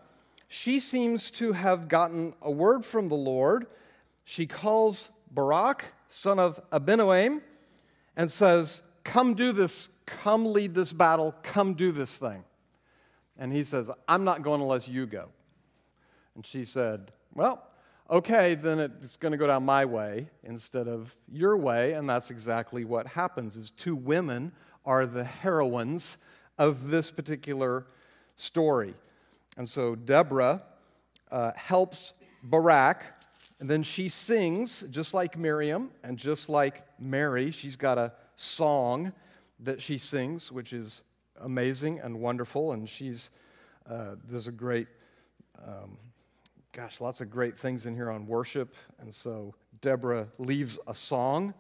she 0.49 0.81
seems 0.81 1.31
to 1.33 1.53
have 1.53 1.89
gotten 1.89 2.33
a 2.41 2.51
word 2.51 2.83
from 2.83 3.09
the 3.09 3.15
Lord. 3.15 3.67
She 4.25 4.47
calls 4.47 5.11
Barak, 5.31 5.85
son 6.09 6.39
of 6.39 6.63
Abinoam, 6.71 7.43
and 8.17 8.31
says, 8.31 8.81
Come 9.05 9.35
do 9.35 9.53
this, 9.53 9.91
come 10.07 10.47
lead 10.47 10.75
this 10.75 10.95
battle, 10.95 11.35
come 11.43 11.75
do 11.75 11.93
this 11.93 12.17
thing. 12.17 12.43
And 13.37 13.53
he 13.53 13.65
says, 13.65 13.91
I'm 14.09 14.25
not 14.25 14.41
going 14.41 14.63
unless 14.63 14.89
you 14.89 15.05
go. 15.05 15.29
And 16.35 16.47
she 16.47 16.65
said, 16.65 17.11
Well, 17.35 17.69
okay, 18.11 18.55
then 18.55 18.79
it's 18.79 19.17
going 19.17 19.33
to 19.33 19.39
go 19.39 19.47
down 19.47 19.65
my 19.65 19.85
way 19.85 20.29
instead 20.45 20.89
of 20.89 21.17
your 21.31 21.57
way. 21.57 21.93
And 21.93 22.09
that's 22.09 22.31
exactly 22.31 22.85
what 22.85 23.07
happens 23.07 23.57
is 23.57 23.71
two 23.71 23.97
women 23.97 24.53
are 24.85 25.07
the 25.07 25.25
heroines 25.25 26.19
of 26.59 26.91
this 26.91 27.11
particular 27.11 27.87
story. 28.37 28.95
And 29.57 29.69
so 29.69 29.95
Deborah 29.95 30.63
uh, 31.31 31.53
helps 31.57 32.15
Barak, 32.43 33.05
and 33.61 33.71
then 33.71 33.83
she 33.83 34.09
sings, 34.09 34.85
just 34.91 35.15
like 35.15 35.39
Miriam 35.39 35.91
and 36.03 36.19
just 36.19 36.49
like 36.49 36.85
Mary. 36.99 37.51
She's 37.51 37.77
got 37.77 37.97
a 37.97 38.13
song 38.35 39.13
that 39.61 39.81
she 39.81 39.99
sings, 39.99 40.51
which 40.51 40.73
is 40.73 41.03
amazing 41.41 42.01
and 42.01 42.21
wonderful. 42.21 42.73
And 42.73 42.89
she's, 42.89 43.31
uh, 43.89 44.17
there's 44.29 44.49
a 44.49 44.53
great, 44.53 44.89
um, 45.65 45.97
gosh, 46.73 47.01
lots 47.01 47.21
of 47.21 47.31
great 47.31 47.59
things 47.59 47.85
in 47.85 47.95
here 47.95 48.11
on 48.11 48.27
worship. 48.27 48.75
And 48.99 49.15
so 49.15 49.55
Deborah 49.81 50.29
leaves 50.39 50.79
a 50.87 50.95
song 50.95 51.53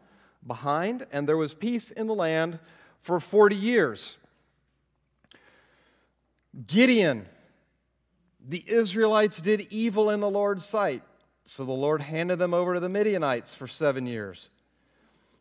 behind, 0.46 1.06
and 1.12 1.28
there 1.28 1.36
was 1.36 1.52
peace 1.54 1.90
in 1.90 2.06
the 2.06 2.14
land 2.14 2.58
for 3.02 3.20
40 3.20 3.54
years. 3.54 4.16
Gideon, 6.66 7.26
the 8.46 8.64
Israelites 8.66 9.40
did 9.40 9.66
evil 9.70 10.10
in 10.10 10.20
the 10.20 10.30
Lord's 10.30 10.64
sight, 10.64 11.02
so 11.44 11.64
the 11.64 11.72
Lord 11.72 12.00
handed 12.00 12.38
them 12.38 12.54
over 12.54 12.74
to 12.74 12.80
the 12.80 12.88
Midianites 12.88 13.54
for 13.54 13.66
seven 13.66 14.06
years. 14.06 14.48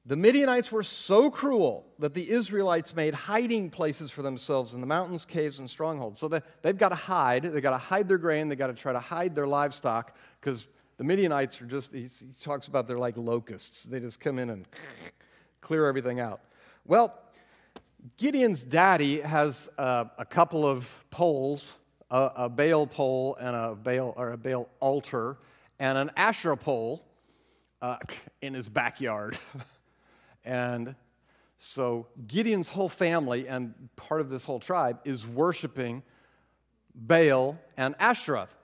The 0.08 0.16
Midianites 0.16 0.72
were 0.72 0.82
so 0.82 1.30
cruel 1.30 1.86
that 2.00 2.16
the 2.16 2.32
Israelites 2.32 2.96
made 2.96 3.14
hiding 3.14 3.70
places 3.70 4.10
for 4.10 4.24
themselves 4.24 4.74
in 4.74 4.82
the 4.82 4.88
mountains, 4.88 5.26
caves, 5.26 5.60
and 5.60 5.70
strongholds. 5.70 6.20
So 6.20 6.28
they've 6.28 6.78
got 6.78 6.90
to 6.90 6.96
hide. 6.96 7.44
They've 7.44 7.62
got 7.62 7.72
to 7.72 7.78
hide 7.78 8.08
their 8.08 8.18
grain. 8.18 8.50
They've 8.50 8.58
got 8.58 8.68
to 8.68 8.74
try 8.74 8.94
to 8.94 9.00
hide 9.00 9.36
their 9.36 9.46
livestock 9.46 10.16
because 10.40 10.68
the 10.98 11.04
Midianites 11.04 11.62
are 11.62 11.66
just, 11.66 11.94
he 11.94 12.08
talks 12.42 12.66
about 12.66 12.88
they're 12.88 12.98
like 12.98 13.16
locusts. 13.16 13.84
They 13.84 14.00
just 14.00 14.20
come 14.20 14.40
in 14.40 14.50
and 14.50 14.68
clear 15.62 15.86
everything 15.86 16.20
out. 16.20 16.42
Well, 16.84 17.20
Gideon's 18.18 18.64
daddy 18.64 19.22
has 19.22 19.70
a 19.78 20.26
couple 20.28 20.66
of 20.66 21.06
poles, 21.12 21.76
a, 22.10 22.32
a 22.38 22.50
Baal 22.50 22.88
pole 22.88 23.38
and 23.40 23.56
a 23.56 23.76
Baal, 23.76 24.16
or 24.18 24.32
a 24.32 24.38
Baal 24.38 24.68
altar, 24.80 25.38
and 25.78 25.96
an 25.96 26.10
Asherah 26.18 26.58
pole 26.58 27.06
uh, 27.84 27.98
in 28.42 28.56
his 28.56 28.68
backyard. 28.68 29.38
And 30.44 30.96
so 31.58 32.08
Gideon's 32.28 32.70
whole 32.70 32.90
family 32.90 33.48
and 33.48 33.74
part 33.96 34.22
of 34.22 34.30
this 34.30 34.46
whole 34.46 34.60
tribe 34.60 35.00
is 35.06 35.26
worshiping 35.28 36.04
Baal 36.96 37.58
and 37.78 37.96
Ashtaroth. 38.00 38.56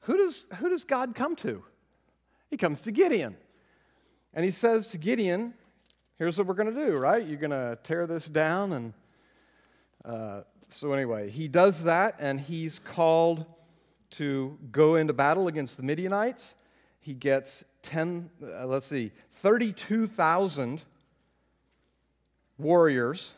Who 0.00 0.16
does, 0.16 0.46
who 0.56 0.68
does 0.68 0.84
God 0.84 1.14
come 1.14 1.36
to? 1.36 1.64
He 2.50 2.56
comes 2.56 2.80
to 2.82 2.92
Gideon. 2.92 3.36
And 4.32 4.44
he 4.44 4.50
says 4.50 4.86
to 4.88 4.98
Gideon, 4.98 5.54
Here's 6.16 6.38
what 6.38 6.46
we're 6.46 6.54
going 6.54 6.72
to 6.72 6.86
do, 6.86 6.96
right? 6.96 7.26
You're 7.26 7.38
going 7.38 7.50
to 7.50 7.76
tear 7.82 8.06
this 8.06 8.28
down. 8.28 8.72
And 8.72 8.92
uh, 10.04 10.42
so, 10.68 10.92
anyway, 10.92 11.28
he 11.28 11.48
does 11.48 11.82
that, 11.84 12.14
and 12.20 12.40
he's 12.40 12.78
called 12.78 13.44
to 14.10 14.56
go 14.70 14.94
into 14.94 15.12
battle 15.12 15.48
against 15.48 15.76
the 15.76 15.82
Midianites 15.82 16.54
he 17.04 17.12
gets 17.12 17.64
10, 17.82 18.30
uh, 18.42 18.66
let's 18.66 18.86
see, 18.86 19.12
32,000 19.30 20.80
warriors. 22.56 23.34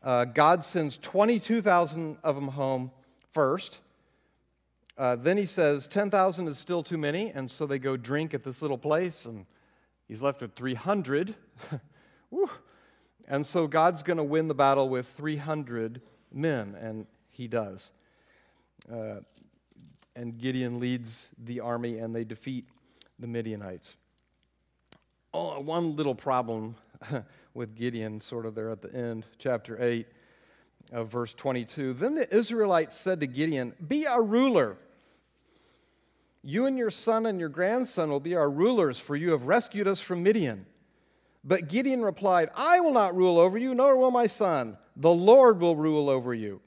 Uh, 0.00 0.24
God 0.24 0.62
sends 0.62 0.96
22,000 0.98 2.16
of 2.22 2.36
them 2.36 2.46
home 2.46 2.92
first. 3.32 3.80
Uh, 4.96 5.16
then 5.16 5.36
he 5.36 5.46
says 5.46 5.88
10,000 5.88 6.46
is 6.46 6.56
still 6.56 6.84
too 6.84 6.96
many, 6.96 7.32
and 7.32 7.50
so 7.50 7.66
they 7.66 7.80
go 7.80 7.96
drink 7.96 8.34
at 8.34 8.44
this 8.44 8.62
little 8.62 8.78
place, 8.78 9.24
and 9.24 9.46
he's 10.06 10.22
left 10.22 10.40
with 10.40 10.54
300. 10.54 11.34
and 13.26 13.44
so 13.44 13.66
God's 13.66 14.04
going 14.04 14.18
to 14.18 14.22
win 14.22 14.46
the 14.46 14.54
battle 14.54 14.88
with 14.88 15.08
300 15.08 16.00
men, 16.32 16.76
and 16.80 17.08
he 17.30 17.48
does. 17.48 17.90
Uh, 18.88 19.16
and 20.16 20.38
Gideon 20.38 20.80
leads 20.80 21.30
the 21.44 21.60
army 21.60 21.98
and 21.98 22.14
they 22.14 22.24
defeat 22.24 22.68
the 23.18 23.26
Midianites. 23.26 23.96
Oh, 25.32 25.58
one 25.60 25.96
little 25.96 26.14
problem 26.14 26.76
with 27.54 27.74
Gideon, 27.74 28.20
sort 28.20 28.46
of 28.46 28.54
there 28.54 28.70
at 28.70 28.82
the 28.82 28.94
end, 28.94 29.24
chapter 29.38 29.82
8 29.82 30.06
of 30.92 31.08
verse 31.08 31.34
22. 31.34 31.94
Then 31.94 32.14
the 32.14 32.34
Israelites 32.34 32.96
said 32.96 33.20
to 33.20 33.26
Gideon, 33.26 33.74
Be 33.86 34.06
our 34.06 34.22
ruler. 34.22 34.76
You 36.42 36.66
and 36.66 36.76
your 36.76 36.90
son 36.90 37.26
and 37.26 37.40
your 37.40 37.48
grandson 37.48 38.10
will 38.10 38.20
be 38.20 38.36
our 38.36 38.50
rulers, 38.50 38.98
for 39.00 39.16
you 39.16 39.30
have 39.30 39.44
rescued 39.46 39.88
us 39.88 40.00
from 40.00 40.22
Midian. 40.22 40.66
But 41.42 41.68
Gideon 41.68 42.02
replied, 42.02 42.50
I 42.54 42.80
will 42.80 42.92
not 42.92 43.16
rule 43.16 43.38
over 43.38 43.58
you, 43.58 43.74
nor 43.74 43.96
will 43.96 44.10
my 44.10 44.26
son. 44.26 44.76
The 44.96 45.10
Lord 45.10 45.60
will 45.60 45.74
rule 45.74 46.08
over 46.08 46.32
you. 46.32 46.60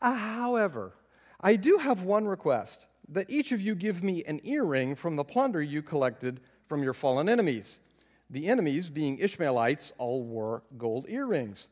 Uh, 0.00 0.14
however, 0.14 0.92
I 1.40 1.56
do 1.56 1.78
have 1.78 2.02
one 2.02 2.26
request 2.26 2.86
that 3.08 3.30
each 3.30 3.52
of 3.52 3.60
you 3.60 3.74
give 3.74 4.02
me 4.02 4.24
an 4.24 4.40
earring 4.44 4.94
from 4.94 5.16
the 5.16 5.24
plunder 5.24 5.62
you 5.62 5.82
collected 5.82 6.40
from 6.68 6.82
your 6.82 6.92
fallen 6.92 7.28
enemies. 7.28 7.80
The 8.30 8.48
enemies, 8.48 8.88
being 8.88 9.18
Ishmaelites, 9.18 9.92
all 9.96 10.22
wore 10.22 10.62
gold 10.76 11.06
earrings. 11.08 11.68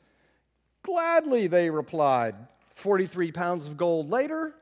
Gladly, 0.83 1.46
they 1.48 1.68
replied. 1.68 2.35
43 2.74 3.33
pounds 3.33 3.66
of 3.68 3.76
gold 3.76 4.11
later, 4.11 4.55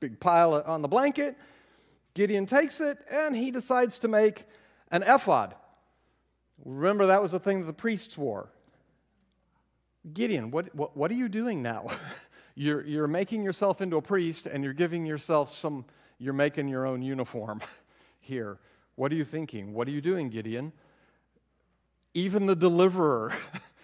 big 0.00 0.18
pile 0.18 0.54
on 0.66 0.82
the 0.82 0.88
blanket. 0.88 1.36
Gideon 2.14 2.46
takes 2.46 2.80
it 2.80 2.98
and 3.10 3.36
he 3.36 3.50
decides 3.50 3.98
to 3.98 4.08
make 4.08 4.44
an 4.90 5.02
ephod. 5.02 5.54
Remember, 6.64 7.06
that 7.06 7.22
was 7.22 7.32
the 7.32 7.38
thing 7.38 7.60
that 7.60 7.66
the 7.66 7.72
priests 7.72 8.18
wore. 8.18 8.50
Gideon, 10.12 10.50
what, 10.50 10.74
what, 10.74 10.96
what 10.96 11.10
are 11.10 11.14
you 11.14 11.28
doing 11.28 11.62
now? 11.62 11.88
you're, 12.54 12.84
you're 12.84 13.06
making 13.06 13.42
yourself 13.42 13.80
into 13.80 13.96
a 13.96 14.02
priest 14.02 14.46
and 14.46 14.62
you're 14.64 14.72
giving 14.72 15.06
yourself 15.06 15.52
some, 15.54 15.84
you're 16.18 16.34
making 16.34 16.68
your 16.68 16.86
own 16.86 17.02
uniform 17.02 17.60
here. 18.20 18.58
What 18.96 19.12
are 19.12 19.14
you 19.14 19.24
thinking? 19.24 19.72
What 19.72 19.88
are 19.88 19.92
you 19.92 20.00
doing, 20.00 20.28
Gideon? 20.28 20.72
Even 22.12 22.46
the 22.46 22.56
deliverer 22.56 23.32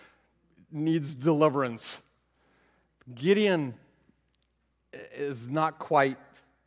needs 0.70 1.14
deliverance. 1.14 2.02
Gideon 3.14 3.74
is 5.14 5.46
not 5.46 5.78
quite 5.78 6.18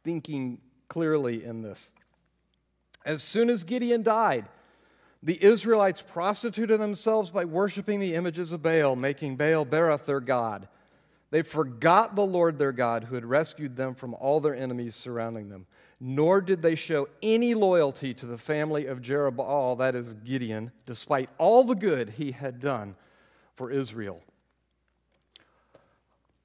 thinking 0.04 0.60
clearly 0.88 1.44
in 1.44 1.62
this. 1.62 1.92
As 3.06 3.22
soon 3.24 3.50
as 3.50 3.64
Gideon 3.64 4.04
died, 4.04 4.46
The 5.22 5.44
Israelites 5.44 6.02
prostituted 6.02 6.80
themselves 6.80 7.30
by 7.30 7.44
worshiping 7.44 8.00
the 8.00 8.16
images 8.16 8.52
of 8.54 8.64
Baal, 8.64 8.96
making 8.96 9.36
Baal 9.36 9.66
Berith 9.66 10.06
their 10.06 10.22
God. 10.22 10.68
They 11.32 11.44
forgot 11.44 12.16
the 12.16 12.26
Lord 12.26 12.58
their 12.58 12.72
God 12.72 13.04
who 13.04 13.16
had 13.16 13.26
rescued 13.26 13.76
them 13.76 13.94
from 13.94 14.16
all 14.16 14.40
their 14.40 14.56
enemies 14.56 14.96
surrounding 14.96 15.50
them. 15.50 15.68
Nor 16.00 16.42
did 16.42 16.62
they 16.62 16.76
show 16.76 17.08
any 17.22 17.54
loyalty 17.54 18.14
to 18.16 18.26
the 18.26 18.38
family 18.38 18.86
of 18.86 19.02
Jerubbaal, 19.02 19.78
that 19.80 19.96
is 19.96 20.14
Gideon, 20.14 20.72
despite 20.86 21.30
all 21.38 21.64
the 21.64 21.76
good 21.76 22.10
he 22.18 22.32
had 22.32 22.60
done 22.60 22.96
for 23.56 23.70
Israel. 23.70 24.22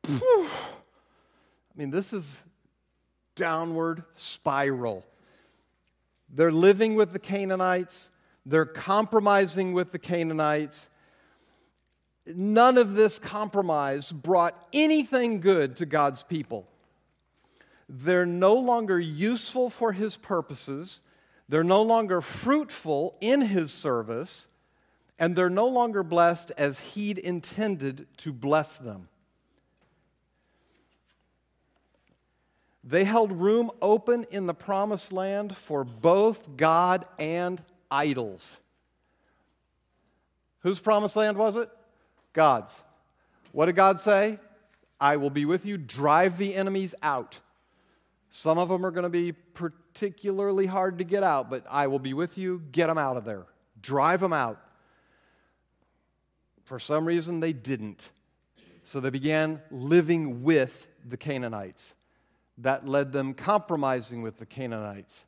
I 0.06 0.48
mean, 1.76 1.90
this 1.90 2.12
is 2.12 2.42
downward 3.36 4.04
spiral. 4.14 5.04
They're 6.28 6.52
living 6.52 6.94
with 6.94 7.12
the 7.12 7.18
Canaanites, 7.18 8.10
they're 8.44 8.66
compromising 8.66 9.72
with 9.72 9.92
the 9.92 9.98
Canaanites. 9.98 10.90
None 12.26 12.78
of 12.78 12.94
this 12.94 13.18
compromise 13.18 14.10
brought 14.10 14.68
anything 14.72 15.40
good 15.40 15.76
to 15.76 15.86
God's 15.86 16.22
people. 16.22 16.66
They're 17.88 18.26
no 18.26 18.54
longer 18.54 18.98
useful 18.98 19.68
for 19.68 19.92
his 19.92 20.16
purposes, 20.16 21.02
they're 21.48 21.62
no 21.62 21.82
longer 21.82 22.22
fruitful 22.22 23.16
in 23.20 23.42
his 23.42 23.70
service, 23.70 24.48
and 25.18 25.36
they're 25.36 25.50
no 25.50 25.66
longer 25.66 26.02
blessed 26.02 26.50
as 26.56 26.80
he'd 26.80 27.18
intended 27.18 28.06
to 28.18 28.32
bless 28.32 28.76
them. 28.76 29.08
They 32.82 33.04
held 33.04 33.32
room 33.32 33.70
open 33.80 34.26
in 34.30 34.46
the 34.46 34.54
promised 34.54 35.12
land 35.12 35.56
for 35.56 35.84
both 35.84 36.56
God 36.56 37.06
and 37.18 37.62
idols. 37.90 38.58
Whose 40.60 40.78
promised 40.78 41.16
land 41.16 41.38
was 41.38 41.56
it? 41.56 41.70
God's. 42.34 42.82
What 43.52 43.66
did 43.66 43.76
God 43.76 43.98
say? 43.98 44.38
I 45.00 45.16
will 45.16 45.30
be 45.30 45.46
with 45.46 45.64
you. 45.64 45.78
Drive 45.78 46.36
the 46.36 46.54
enemies 46.54 46.94
out. 47.02 47.38
Some 48.28 48.58
of 48.58 48.68
them 48.68 48.84
are 48.84 48.90
going 48.90 49.04
to 49.04 49.08
be 49.08 49.32
particularly 49.32 50.66
hard 50.66 50.98
to 50.98 51.04
get 51.04 51.22
out, 51.22 51.48
but 51.48 51.64
I 51.70 51.86
will 51.86 51.98
be 51.98 52.12
with 52.12 52.36
you. 52.36 52.62
Get 52.72 52.88
them 52.88 52.98
out 52.98 53.16
of 53.16 53.24
there. 53.24 53.46
Drive 53.80 54.20
them 54.20 54.32
out. 54.32 54.60
For 56.64 56.78
some 56.78 57.06
reason, 57.06 57.40
they 57.40 57.52
didn't. 57.52 58.10
So 58.82 59.00
they 59.00 59.10
began 59.10 59.62
living 59.70 60.42
with 60.42 60.88
the 61.06 61.16
Canaanites. 61.16 61.94
That 62.58 62.88
led 62.88 63.12
them 63.12 63.34
compromising 63.34 64.22
with 64.22 64.38
the 64.38 64.46
Canaanites. 64.46 65.26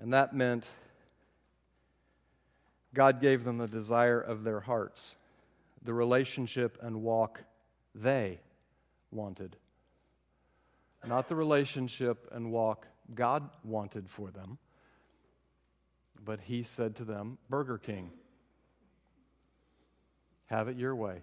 And 0.00 0.12
that 0.12 0.34
meant 0.34 0.68
God 2.92 3.20
gave 3.20 3.44
them 3.44 3.58
the 3.58 3.66
desire 3.66 4.20
of 4.20 4.44
their 4.44 4.60
hearts, 4.60 5.16
the 5.84 5.94
relationship 5.94 6.78
and 6.82 7.02
walk 7.02 7.42
they 7.94 8.40
wanted. 9.10 9.56
Not 11.06 11.28
the 11.28 11.36
relationship 11.36 12.28
and 12.32 12.50
walk 12.50 12.86
God 13.14 13.48
wanted 13.62 14.08
for 14.08 14.30
them, 14.30 14.58
but 16.24 16.40
He 16.40 16.62
said 16.62 16.96
to 16.96 17.04
them, 17.04 17.38
Burger 17.50 17.78
King, 17.78 18.10
have 20.46 20.68
it 20.68 20.76
your 20.76 20.96
way. 20.96 21.22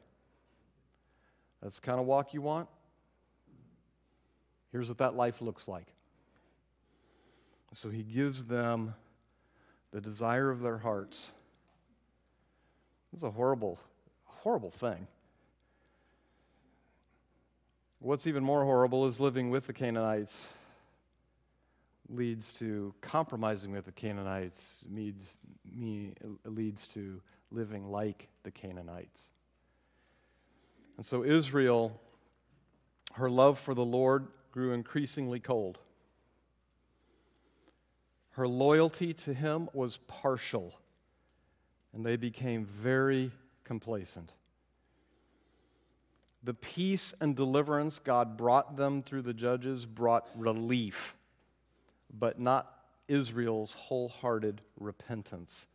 That's 1.62 1.80
the 1.80 1.86
kind 1.86 2.00
of 2.00 2.06
walk 2.06 2.34
you 2.34 2.42
want? 2.42 2.68
Here's 4.72 4.88
what 4.88 5.00
that 5.00 5.16
life 5.16 5.42
looks 5.42 5.68
like. 5.68 5.88
So 7.74 7.90
he 7.90 8.04
gives 8.04 8.46
them 8.46 8.94
the 9.92 10.02
desire 10.02 10.50
of 10.50 10.62
their 10.62 10.78
hearts. 10.78 11.32
It's 13.14 13.24
a 13.24 13.32
horrible, 13.32 13.80
horrible 14.42 14.72
thing. 14.72 15.08
What's 18.00 18.26
even 18.26 18.44
more 18.44 18.64
horrible 18.64 19.06
is 19.06 19.20
living 19.20 19.52
with 19.52 19.68
the 19.68 19.74
Canaanites 19.74 20.44
leads 22.10 22.52
to 22.54 22.94
compromising 23.02 23.72
with 23.72 23.86
the 23.86 23.92
Canaanites, 23.92 24.84
leads, 24.92 25.38
me, 25.72 26.14
leads 26.44 26.88
to 26.88 27.22
living 27.52 27.90
like 27.90 28.28
the 28.44 28.52
Canaanites. 28.52 29.30
And 30.98 31.06
so 31.06 31.24
Israel, 31.24 32.00
her 33.14 33.30
love 33.30 33.60
for 33.60 33.74
the 33.74 33.86
Lord 33.86 34.28
grew 34.52 34.74
increasingly 34.74 35.40
cold. 35.40 35.78
Her 38.32 38.48
loyalty 38.48 39.14
to 39.14 39.34
him 39.34 39.70
was 39.74 39.98
partial, 40.08 40.74
and 41.94 42.04
they 42.04 42.18
became 42.18 42.66
very 42.66 43.32
complacent. 43.72 44.34
The 46.44 46.54
peace 46.54 47.14
and 47.22 47.38
deliverance 47.38 48.00
God 48.00 48.36
brought 48.36 48.76
them 48.76 49.02
through 49.02 49.22
the 49.22 49.34
judges 49.34 49.86
brought 49.86 50.28
relief, 50.36 51.16
but 52.14 52.38
not 52.38 52.70
Israel's 53.08 53.74
wholehearted 53.74 54.60
repentance. 54.78 55.68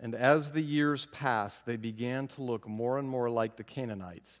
And 0.00 0.16
as 0.16 0.50
the 0.50 0.60
years 0.60 1.06
passed, 1.06 1.66
they 1.66 1.76
began 1.76 2.26
to 2.34 2.42
look 2.42 2.66
more 2.66 2.98
and 2.98 3.08
more 3.08 3.30
like 3.30 3.54
the 3.54 3.62
Canaanites 3.62 4.40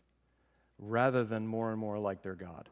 rather 0.80 1.22
than 1.22 1.46
more 1.46 1.70
and 1.70 1.78
more 1.78 2.00
like 2.00 2.22
their 2.22 2.34
God. 2.34 2.68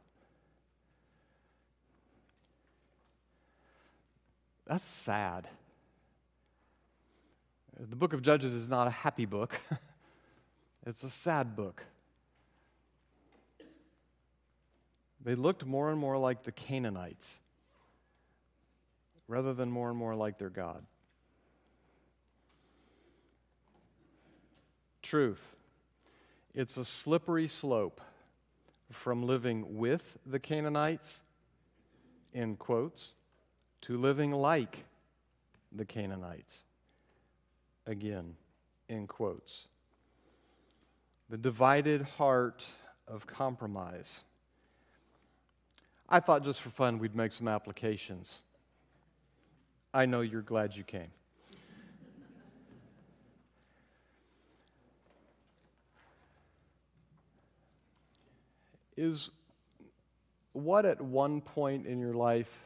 That's 4.67 4.85
sad. 4.85 5.47
The 7.79 7.97
book 7.97 8.13
of 8.13 8.23
Judges 8.23 8.55
is 8.55 8.69
not 8.69 8.87
a 8.87 8.91
happy 8.91 9.27
book, 9.27 9.61
it's 10.87 11.03
a 11.03 11.11
sad 11.11 11.57
book. 11.57 11.85
They 15.25 15.35
looked 15.35 15.65
more 15.65 15.91
and 15.91 15.99
more 15.99 16.19
like 16.19 16.43
the 16.43 16.53
Canaanites 16.53 17.39
rather 19.27 19.55
than 19.55 19.71
more 19.71 19.89
and 19.89 19.99
more 19.99 20.15
like 20.15 20.39
their 20.39 20.51
God. 20.51 20.85
Truth. 25.03 25.57
It's 26.55 26.77
a 26.77 26.85
slippery 26.85 27.49
slope 27.49 28.01
from 28.91 29.25
living 29.25 29.77
with 29.79 30.19
the 30.25 30.39
Canaanites, 30.39 31.21
in 32.33 32.57
quotes, 32.57 33.15
to 33.83 33.97
living 33.97 34.31
like 34.31 34.85
the 35.73 35.85
Canaanites, 35.85 36.63
again, 37.87 38.37
in 38.89 39.07
quotes. 39.07 39.69
The 41.31 41.39
divided 41.39 42.03
heart 42.03 42.67
of 43.07 43.27
compromise. 43.27 44.25
I 46.09 46.21
thought 46.21 46.45
just 46.45 46.61
for 46.61 46.71
fun 46.71 46.99
we'd 46.99 47.15
make 47.15 47.33
some 47.33 47.49
applications. 47.49 48.41
I 49.93 50.07
know 50.07 50.21
you're 50.21 50.43
glad 50.43 50.77
you 50.77 50.83
came. 50.83 51.11
Is 58.97 59.31
what 60.53 60.87
at 60.87 61.01
one 61.01 61.41
point 61.41 61.87
in 61.87 61.99
your 61.99 62.15
life 62.15 62.61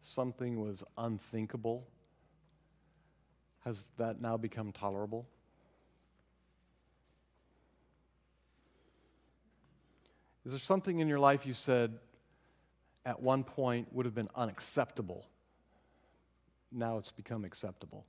something 0.00 0.60
was 0.60 0.82
unthinkable, 0.96 1.86
has 3.66 3.88
that 3.98 4.22
now 4.22 4.38
become 4.38 4.72
tolerable? 4.72 5.26
Is 10.46 10.52
there 10.52 10.58
something 10.58 11.00
in 11.00 11.08
your 11.08 11.18
life 11.18 11.44
you 11.44 11.52
said 11.52 11.98
at 13.04 13.20
one 13.20 13.44
point 13.44 13.92
would 13.92 14.06
have 14.06 14.14
been 14.14 14.30
unacceptable? 14.34 15.28
Now 16.72 16.96
it's 16.96 17.10
become 17.10 17.44
acceptable. 17.44 18.06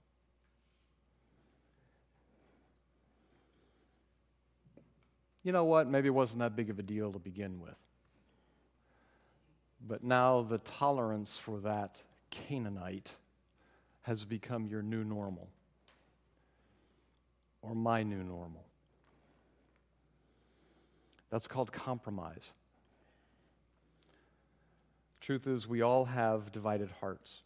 you 5.47 5.53
know 5.53 5.63
what, 5.63 5.87
maybe 5.87 6.07
it 6.07 6.13
wasn't 6.13 6.39
that 6.39 6.57
big 6.57 6.69
of 6.69 6.77
a 6.77 6.83
deal 6.83 7.13
to 7.13 7.19
begin 7.19 7.61
with. 7.61 7.77
But 9.87 10.03
now 10.03 10.41
the 10.41 10.57
tolerance 10.57 11.37
for 11.37 11.61
that 11.61 12.03
Canaanite 12.31 13.13
has 14.07 14.25
become 14.25 14.65
your 14.65 14.81
new 14.81 15.03
normal 15.03 15.49
or 17.61 17.75
my 17.75 18.03
new 18.03 18.23
normal. 18.23 18.65
That's 21.29 21.47
called 21.47 21.71
compromise. 21.71 22.53
Truth 25.19 25.45
is, 25.45 25.67
we 25.67 25.81
all 25.81 26.05
have 26.05 26.51
divided 26.51 26.89
hearts. 27.01 27.41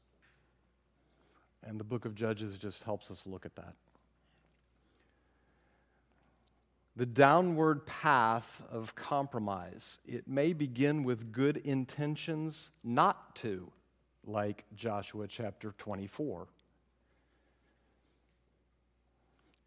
And 1.66 1.80
the 1.80 1.84
book 1.84 2.06
of 2.06 2.14
Judges 2.14 2.58
just 2.58 2.84
helps 2.84 3.10
us 3.10 3.26
look 3.26 3.46
at 3.46 3.56
that. 3.56 3.74
the 6.96 7.06
downward 7.06 7.86
path 7.86 8.62
of 8.70 8.96
compromise. 8.96 10.00
It 10.06 10.28
may 10.28 10.54
begin 10.54 11.04
with 11.04 11.32
good 11.32 11.58
intentions 11.58 12.70
not 12.84 13.36
to, 13.38 13.72
like 14.26 14.66
Joshua 14.76 15.28
chapter 15.28 15.74
24. 15.78 16.48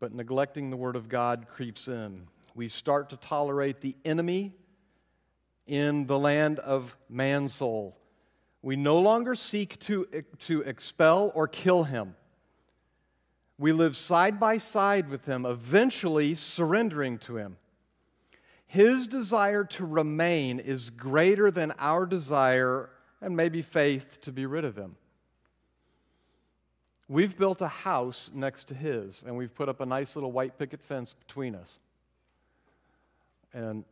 but 0.05 0.13
neglecting 0.13 0.69
the 0.69 0.77
Word 0.77 0.97
of 0.97 1.09
God 1.09 1.47
creeps 1.49 1.89
in. 1.89 2.27
We 2.55 2.69
start 2.69 3.09
to 3.09 3.17
tolerate 3.17 3.81
the 3.81 3.97
enemy 4.05 4.53
in 5.67 6.07
the 6.07 6.19
land 6.19 6.59
of 6.59 6.95
Mansoul. 7.09 7.97
We 8.61 8.77
no 8.77 8.99
longer 8.99 9.35
seek 9.35 9.79
to, 9.81 10.07
to 10.41 10.61
expel 10.61 11.33
or 11.35 11.49
kill 11.49 11.85
him. 11.85 12.17
We 13.57 13.73
live 13.73 13.97
side 13.97 14.39
by 14.39 14.59
side 14.59 15.09
with 15.09 15.25
him, 15.25 15.47
eventually 15.47 16.35
surrendering 16.35 17.17
to 17.21 17.39
him. 17.39 17.57
His 18.67 19.07
desire 19.07 19.65
to 19.65 19.87
remain 19.87 20.61
is 20.61 20.91
greater 20.91 21.51
than 21.51 21.73
our 21.79 22.05
desire 22.05 22.91
and 23.25 23.35
maybe 23.35 23.63
faith 23.63 24.21
to 24.21 24.31
be 24.31 24.45
rid 24.45 24.67
of 24.67 24.77
him. 24.77 24.97
We've 27.09 27.37
built 27.37 27.63
a 27.63 27.69
house 27.69 28.31
next 28.35 28.65
to 28.65 28.75
his, 28.75 29.25
and 29.27 29.35
we've 29.35 29.55
put 29.55 29.69
up 29.71 29.81
a 29.81 29.87
nice 29.87 30.15
little 30.15 30.31
white 30.31 30.59
picket 30.59 30.83
fence 30.83 31.15
between 31.15 31.55
us. 31.55 31.79
And 33.55 33.85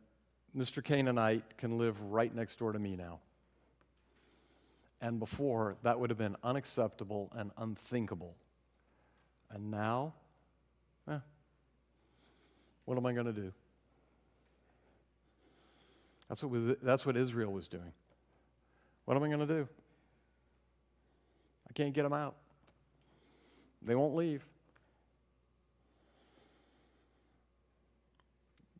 Mr. 0.55 0.83
Canaanite 0.83 1.57
can 1.57 1.79
live 1.79 1.99
right 2.03 2.33
next 2.33 2.59
door 2.59 2.73
to 2.73 2.79
me 2.79 2.95
now. 2.95 3.19
And 5.01 5.19
before, 5.19 5.77
that 5.81 5.99
would 5.99 6.11
have 6.11 6.19
been 6.19 6.35
unacceptable 6.43 7.31
and 7.35 7.49
unthinkable. 7.57 8.35
And 9.49 9.71
now, 9.71 10.13
eh, 11.09 11.17
what 12.85 12.97
am 12.99 13.05
I 13.07 13.13
going 13.13 13.25
to 13.25 13.33
do? 13.33 13.51
That's 16.29 16.43
what, 16.43 16.51
was, 16.51 16.75
that's 16.83 17.05
what 17.05 17.17
Israel 17.17 17.51
was 17.51 17.67
doing. 17.67 17.93
What 19.05 19.17
am 19.17 19.23
I 19.23 19.27
going 19.27 19.39
to 19.39 19.45
do? 19.45 19.67
I 21.69 21.73
can't 21.73 21.93
get 21.93 22.03
them 22.03 22.13
out. 22.13 22.35
They 23.81 23.95
won't 23.95 24.15
leave. 24.15 24.45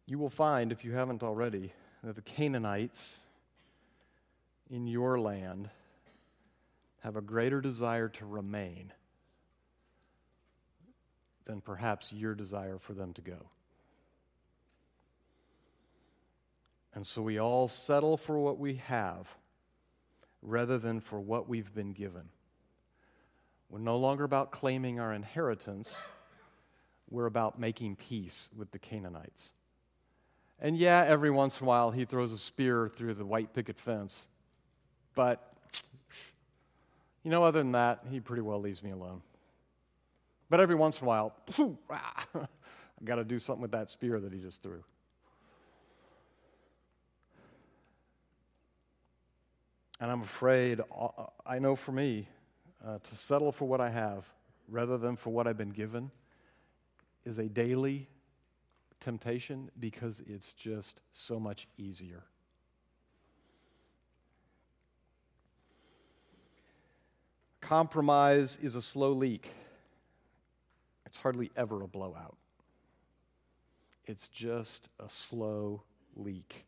You 0.05 0.17
will 0.19 0.29
find, 0.29 0.71
if 0.71 0.85
you 0.85 0.93
haven't 0.93 1.23
already, 1.23 1.73
that 2.03 2.15
the 2.15 2.21
Canaanites 2.21 3.19
in 4.69 4.87
your 4.87 5.19
land 5.19 5.69
have 7.01 7.15
a 7.15 7.21
greater 7.21 7.61
desire 7.61 8.09
to 8.09 8.25
remain 8.25 8.93
than 11.45 11.59
perhaps 11.59 12.13
your 12.13 12.33
desire 12.33 12.77
for 12.77 12.93
them 12.93 13.13
to 13.13 13.21
go. 13.21 13.49
And 16.95 17.05
so 17.05 17.21
we 17.21 17.39
all 17.39 17.67
settle 17.67 18.17
for 18.17 18.39
what 18.39 18.59
we 18.59 18.75
have 18.75 19.27
rather 20.43 20.77
than 20.77 20.99
for 20.99 21.19
what 21.19 21.47
we've 21.47 21.73
been 21.73 21.93
given. 21.93 22.29
We're 23.69 23.79
no 23.79 23.97
longer 23.97 24.23
about 24.23 24.51
claiming 24.51 24.99
our 24.99 25.13
inheritance, 25.13 25.97
we're 27.09 27.25
about 27.25 27.57
making 27.57 27.95
peace 27.95 28.49
with 28.55 28.71
the 28.71 28.79
Canaanites. 28.79 29.51
And 30.59 30.77
yeah, 30.77 31.03
every 31.07 31.31
once 31.31 31.59
in 31.59 31.65
a 31.65 31.67
while 31.67 31.91
he 31.91 32.05
throws 32.05 32.31
a 32.31 32.37
spear 32.37 32.87
through 32.87 33.15
the 33.15 33.25
white 33.25 33.53
picket 33.53 33.79
fence. 33.79 34.27
But, 35.15 35.53
you 37.23 37.31
know, 37.31 37.43
other 37.43 37.59
than 37.59 37.71
that, 37.73 38.03
he 38.09 38.19
pretty 38.19 38.41
well 38.41 38.59
leaves 38.59 38.83
me 38.83 38.91
alone. 38.91 39.21
But 40.49 40.59
every 40.59 40.75
once 40.75 40.99
in 40.99 41.05
a 41.05 41.07
while, 41.07 41.35
I've 41.89 42.47
got 43.05 43.15
to 43.15 43.23
do 43.23 43.39
something 43.39 43.61
with 43.61 43.71
that 43.71 43.89
spear 43.89 44.19
that 44.19 44.31
he 44.31 44.39
just 44.39 44.61
threw. 44.61 44.83
And 49.99 50.11
I'm 50.11 50.21
afraid, 50.21 50.81
uh, 50.81 51.07
I 51.45 51.59
know 51.59 51.75
for 51.75 51.91
me, 51.91 52.27
uh, 52.85 52.99
to 53.01 53.15
settle 53.15 53.51
for 53.51 53.65
what 53.65 53.79
I 53.79 53.89
have 53.89 54.25
rather 54.67 54.97
than 54.97 55.15
for 55.15 55.29
what 55.29 55.47
I've 55.47 55.57
been 55.57 55.69
given 55.69 56.11
is 57.25 57.37
a 57.37 57.47
daily 57.47 58.07
temptation 58.99 59.69
because 59.79 60.21
it's 60.25 60.53
just 60.53 60.99
so 61.11 61.39
much 61.39 61.67
easier. 61.77 62.23
Compromise 67.61 68.57
is 68.61 68.75
a 68.75 68.81
slow 68.81 69.13
leak. 69.13 69.49
It's 71.05 71.17
hardly 71.17 71.51
ever 71.55 71.81
a 71.81 71.87
blowout. 71.87 72.35
It's 74.05 74.27
just 74.27 74.89
a 74.99 75.07
slow 75.07 75.83
leak. 76.15 76.65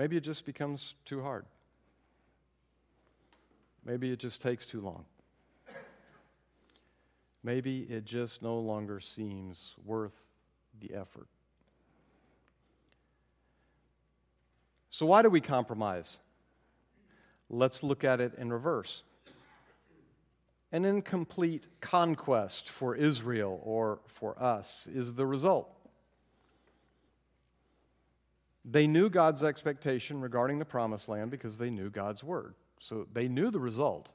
Maybe 0.00 0.16
it 0.16 0.22
just 0.22 0.46
becomes 0.46 0.94
too 1.04 1.20
hard. 1.20 1.44
Maybe 3.84 4.10
it 4.10 4.18
just 4.18 4.40
takes 4.40 4.64
too 4.64 4.80
long. 4.80 5.04
Maybe 7.42 7.80
it 7.80 8.06
just 8.06 8.40
no 8.40 8.58
longer 8.60 9.00
seems 9.00 9.74
worth 9.84 10.14
the 10.80 10.94
effort. 10.94 11.26
So, 14.88 15.04
why 15.04 15.20
do 15.20 15.28
we 15.28 15.42
compromise? 15.42 16.20
Let's 17.50 17.82
look 17.82 18.02
at 18.02 18.22
it 18.22 18.32
in 18.38 18.50
reverse. 18.50 19.04
An 20.72 20.86
incomplete 20.86 21.66
conquest 21.82 22.70
for 22.70 22.96
Israel 22.96 23.60
or 23.64 23.98
for 24.06 24.42
us 24.42 24.88
is 24.90 25.12
the 25.12 25.26
result. 25.26 25.79
They 28.64 28.86
knew 28.86 29.08
God's 29.08 29.42
expectation 29.42 30.20
regarding 30.20 30.58
the 30.58 30.64
promised 30.64 31.08
land 31.08 31.30
because 31.30 31.56
they 31.56 31.70
knew 31.70 31.90
God's 31.90 32.22
word. 32.22 32.54
So 32.78 33.06
they 33.12 33.28
knew 33.28 33.50
the 33.50 33.60
result. 33.60 34.08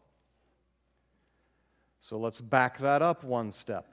So 1.99 2.17
let's 2.17 2.41
back 2.41 2.77
that 2.79 3.01
up 3.01 3.23
one 3.23 3.51
step. 3.51 3.87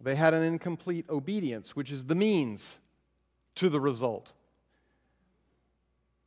They 0.00 0.14
had 0.14 0.34
an 0.34 0.42
incomplete 0.42 1.06
obedience, 1.10 1.74
which 1.74 1.90
is 1.90 2.04
the 2.04 2.14
means 2.14 2.78
to 3.56 3.68
the 3.68 3.80
result. 3.80 4.32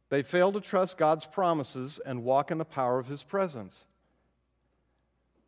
They 0.09 0.23
failed 0.23 0.55
to 0.55 0.61
trust 0.61 0.97
God's 0.97 1.25
promises 1.25 2.01
and 2.05 2.25
walk 2.25 2.51
in 2.51 2.57
the 2.57 2.65
power 2.65 2.99
of 2.99 3.07
His 3.07 3.23
presence. 3.23 3.85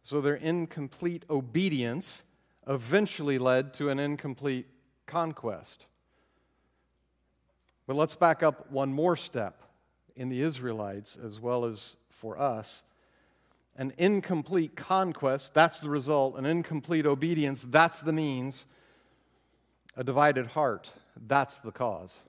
So 0.04 0.22
their 0.22 0.36
incomplete 0.36 1.26
obedience 1.30 2.24
eventually 2.66 3.38
led 3.38 3.74
to 3.76 3.90
an 3.90 4.00
incomplete 4.00 4.68
conquest. 5.06 5.86
But 7.86 7.96
let's 7.96 8.16
back 8.16 8.44
up 8.44 8.72
one 8.72 8.94
more 8.94 9.16
step 9.16 9.62
in 10.16 10.30
the 10.30 10.42
Israelites 10.42 11.18
as 11.18 11.40
well 11.40 11.66
as 11.66 11.96
for 12.10 12.40
us. 12.40 12.84
An 13.76 13.94
incomplete 13.98 14.76
conquest, 14.76 15.54
that's 15.54 15.80
the 15.80 15.90
result. 15.90 16.38
An 16.38 16.46
incomplete 16.46 17.06
obedience, 17.06 17.66
that's 17.68 18.00
the 18.02 18.14
means. 18.14 18.66
A 19.98 20.04
divided 20.04 20.48
heart, 20.48 20.92
that's 21.28 21.60
the 21.60 21.72
cause. 21.72 22.20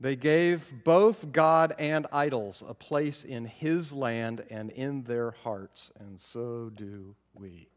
They 0.00 0.16
gave 0.16 0.72
both 0.82 1.30
God 1.30 1.74
and 1.78 2.08
idols 2.12 2.64
a 2.66 2.74
place 2.74 3.22
in 3.22 3.44
His 3.44 3.92
land 3.92 4.44
and 4.50 4.70
in 4.70 5.04
their 5.04 5.30
hearts, 5.30 5.92
and 6.00 6.20
so 6.20 6.70
do 6.74 7.14
we. 7.34 7.71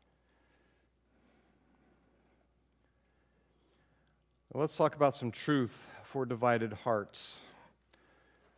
Let's 4.57 4.77
talk 4.77 4.95
about 4.95 5.13
some 5.13 5.31
truth 5.31 5.85
for 6.05 6.25
divided 6.25 6.71
hearts, 6.71 7.41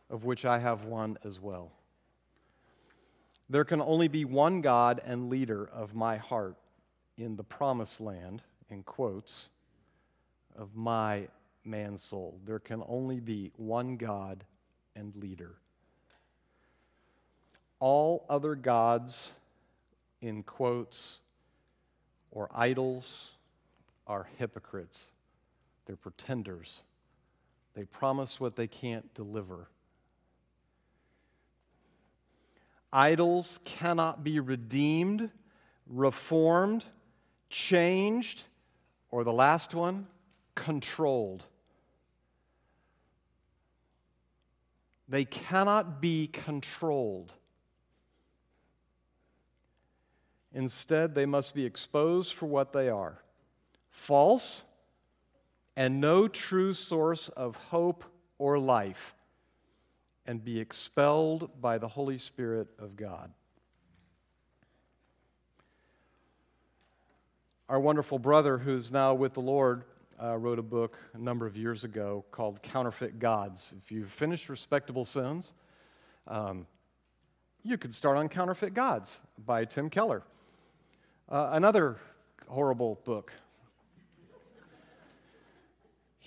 of 0.08 0.22
which 0.22 0.44
I 0.44 0.60
have 0.60 0.84
one 0.84 1.18
as 1.24 1.40
well. 1.40 1.72
There 3.50 3.64
can 3.64 3.82
only 3.82 4.06
be 4.06 4.24
one 4.24 4.60
God 4.60 5.00
and 5.04 5.28
leader 5.28 5.68
of 5.72 5.96
my 5.96 6.16
heart 6.16 6.54
in 7.16 7.34
the 7.34 7.42
promised 7.42 8.00
land, 8.00 8.42
in 8.70 8.84
quotes, 8.84 9.48
of 10.56 10.76
my 10.76 11.26
Mansoul. 11.64 12.38
There 12.44 12.60
can 12.60 12.84
only 12.86 13.18
be 13.18 13.50
one 13.56 13.96
God 13.96 14.44
and 14.94 15.12
leader. 15.16 15.56
All 17.80 18.24
other 18.28 18.54
gods, 18.54 19.32
in 20.20 20.44
quotes, 20.44 21.18
or 22.30 22.48
idols 22.54 23.32
are 24.06 24.28
hypocrites. 24.36 25.08
They're 25.88 25.96
pretenders. 25.96 26.82
They 27.72 27.84
promise 27.84 28.38
what 28.38 28.56
they 28.56 28.66
can't 28.66 29.12
deliver. 29.14 29.70
Idols 32.92 33.58
cannot 33.64 34.22
be 34.22 34.38
redeemed, 34.38 35.30
reformed, 35.86 36.84
changed, 37.48 38.44
or 39.10 39.24
the 39.24 39.32
last 39.32 39.74
one, 39.74 40.06
controlled. 40.54 41.42
They 45.08 45.24
cannot 45.24 46.02
be 46.02 46.26
controlled. 46.26 47.32
Instead, 50.52 51.14
they 51.14 51.24
must 51.24 51.54
be 51.54 51.64
exposed 51.64 52.34
for 52.34 52.44
what 52.44 52.74
they 52.74 52.90
are 52.90 53.22
false 53.90 54.64
and 55.78 56.00
no 56.00 56.26
true 56.26 56.74
source 56.74 57.28
of 57.30 57.54
hope 57.56 58.04
or 58.36 58.58
life. 58.58 59.14
and 60.26 60.44
be 60.44 60.60
expelled 60.60 61.58
by 61.58 61.78
the 61.78 61.88
Holy 61.88 62.18
Spirit 62.18 62.68
of 62.78 62.96
God. 62.96 63.32
Our 67.66 67.80
wonderful 67.80 68.18
brother, 68.18 68.58
who's 68.58 68.90
now 68.90 69.14
with 69.14 69.32
the 69.32 69.40
Lord, 69.40 69.84
uh, 70.22 70.36
wrote 70.36 70.58
a 70.58 70.62
book 70.62 70.98
a 71.14 71.18
number 71.18 71.46
of 71.46 71.56
years 71.56 71.84
ago 71.84 72.26
called 72.30 72.60
Counterfeit 72.62 73.18
Gods. 73.18 73.72
If 73.82 73.90
you've 73.90 74.10
finished 74.10 74.50
Respectable 74.50 75.06
Sins, 75.06 75.54
um, 76.26 76.66
you 77.62 77.78
could 77.78 77.94
start 77.94 78.18
on 78.18 78.28
Counterfeit 78.28 78.74
Gods 78.74 79.20
by 79.46 79.64
Tim 79.64 79.88
Keller. 79.88 80.22
Uh, 81.30 81.48
another 81.52 81.96
horrible 82.48 83.00
book. 83.06 83.32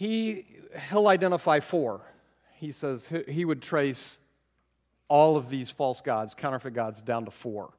He, 0.02 0.45
he'll 0.89 1.08
identify 1.08 1.60
four. 1.60 2.02
He 2.56 2.72
says 2.72 3.08
he, 3.28 3.45
would 3.45 3.62
trace 3.62 4.18
all 5.08 5.38
of 5.38 5.47
these 5.47 5.70
false 5.70 6.02
gods, 6.02 6.34
counterfeit 6.34 6.74
gods, 6.74 7.04
down 7.04 7.26
to 7.26 7.30
four. 7.30 7.70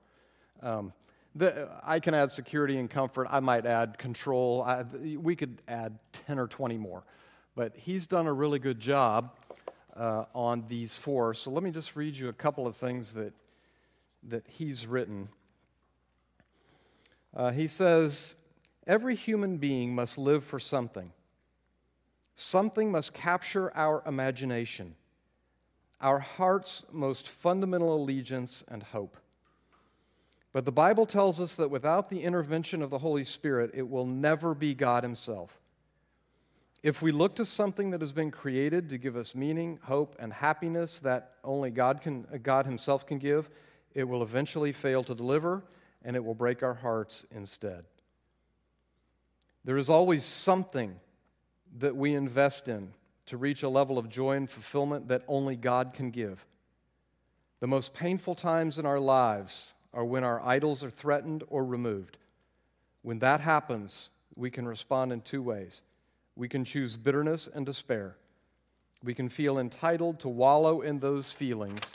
Um, 0.63 0.93
the, 1.35 1.69
I 1.83 1.99
can 1.99 2.15
add 2.15 2.31
security 2.31 2.79
and 2.79 2.89
comfort. 2.89 3.27
I 3.29 3.41
might 3.41 3.67
add 3.67 3.99
control. 3.99 4.63
I, 4.63 4.85
we 5.17 5.35
could 5.35 5.63
add 5.67 5.99
10 6.29 6.39
or 6.39 6.47
20 6.47 6.79
more. 6.79 7.03
But 7.57 7.77
he's 7.77 8.07
done 8.07 8.29
a 8.29 8.33
really 8.33 8.61
good 8.61 8.79
job 8.79 9.37
uh, 9.97 10.27
on 10.33 10.63
these 10.69 10.97
four. 10.97 11.35
So 11.35 11.51
let 11.51 11.65
me 11.65 11.73
just 11.73 11.97
read 11.97 12.15
you 12.15 12.29
a 12.29 12.33
couple 12.33 12.69
of 12.69 12.77
things 12.77 13.15
that, 13.15 13.33
that 14.29 14.47
he's 14.47 14.87
written. 14.87 15.29
Uh, 17.35 17.51
he 17.51 17.67
says, 17.67 18.37
Every 18.87 19.17
human 19.17 19.57
being 19.57 19.93
must 19.93 20.19
live 20.19 20.45
for 20.45 20.61
something. 20.61 21.11
Something 22.35 22.91
must 22.91 23.13
capture 23.13 23.75
our 23.77 24.03
imagination, 24.07 24.95
our 26.01 26.19
heart's 26.19 26.85
most 26.91 27.29
fundamental 27.29 27.95
allegiance 27.95 28.65
and 28.69 28.83
hope. 28.83 29.17
But 30.53 30.65
the 30.65 30.73
Bible 30.73 31.07
tells 31.07 31.41
us 31.41 31.55
that 31.55 31.71
without 31.71 32.11
the 32.11 32.23
intervention 32.23 32.83
of 32.83 32.91
the 32.91 32.99
Holy 32.99 33.25
Spirit, 33.25 33.71
it 33.75 33.89
will 33.89 34.07
never 34.07 34.55
be 34.55 34.75
God 34.75 35.03
Himself. 35.03 35.59
If 36.83 37.01
we 37.01 37.13
look 37.13 37.37
to 37.37 37.47
something 37.47 37.91
that 37.91 38.01
has 38.01 38.13
been 38.13 38.31
created 38.31 38.89
to 38.89 38.99
give 38.99 39.17
us 39.17 39.35
meaning, 39.35 39.79
hope, 39.83 40.17
and 40.19 40.33
happiness 40.33 40.99
that 41.01 41.35
only 41.45 41.71
God, 41.71 42.01
can, 42.01 42.27
God 42.43 42.67
Himself 42.67 43.07
can 43.07 43.19
give, 43.19 43.49
it 43.95 44.05
will 44.05 44.23
eventually 44.23 44.73
fail 44.73 45.05
to 45.05 45.15
deliver 45.15 45.63
and 46.05 46.17
it 46.17 46.25
will 46.25 46.35
break 46.35 46.63
our 46.63 46.75
hearts 46.75 47.25
instead. 47.31 47.85
There 49.65 49.77
is 49.77 49.89
always 49.89 50.25
something 50.25 50.99
that 51.79 51.97
we 51.97 52.15
invest 52.15 52.69
in 52.69 52.93
to 53.27 53.37
reach 53.37 53.63
a 53.63 53.69
level 53.69 53.99
of 53.99 54.09
joy 54.09 54.37
and 54.37 54.51
fulfillment 54.51 55.09
that 55.09 55.23
only 55.29 55.57
God 55.57 55.95
can 55.95 56.11
give. 56.11 56.45
The 57.61 57.67
most 57.67 57.95
painful 57.95 58.35
times 58.35 58.79
in 58.79 58.87
our 58.87 59.01
lives 59.01 59.75
are 59.95 60.05
when 60.05 60.25
our 60.25 60.41
idols 60.45 60.83
are 60.83 60.91
threatened 60.91 61.45
or 61.49 61.65
removed. 61.65 62.19
When 63.03 63.21
that 63.21 63.41
happens, 63.41 64.11
we 64.35 64.51
can 64.51 64.67
respond 64.67 65.13
in 65.13 65.21
two 65.21 65.43
ways. 65.43 65.83
We 66.35 66.49
can 66.49 66.65
choose 66.65 66.97
bitterness 66.97 67.49
and 67.53 67.65
despair. 67.65 68.17
We 69.05 69.15
can 69.15 69.29
feel 69.29 69.59
entitled 69.59 70.21
to 70.21 70.29
wallow 70.29 70.81
in 70.81 71.01
those 71.01 71.33
feelings, 71.33 71.95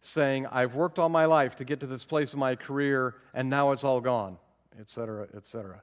saying, 0.00 0.46
I've 0.46 0.74
worked 0.74 0.98
all 0.98 1.08
my 1.08 1.24
life 1.24 1.56
to 1.56 1.64
get 1.64 1.80
to 1.80 1.86
this 1.86 2.04
place 2.04 2.34
in 2.34 2.40
my 2.40 2.56
career, 2.56 3.14
and 3.32 3.48
now 3.48 3.72
it's 3.72 3.84
all 3.84 4.00
gone, 4.00 4.38
etc., 4.78 5.28
etc. 5.34 5.82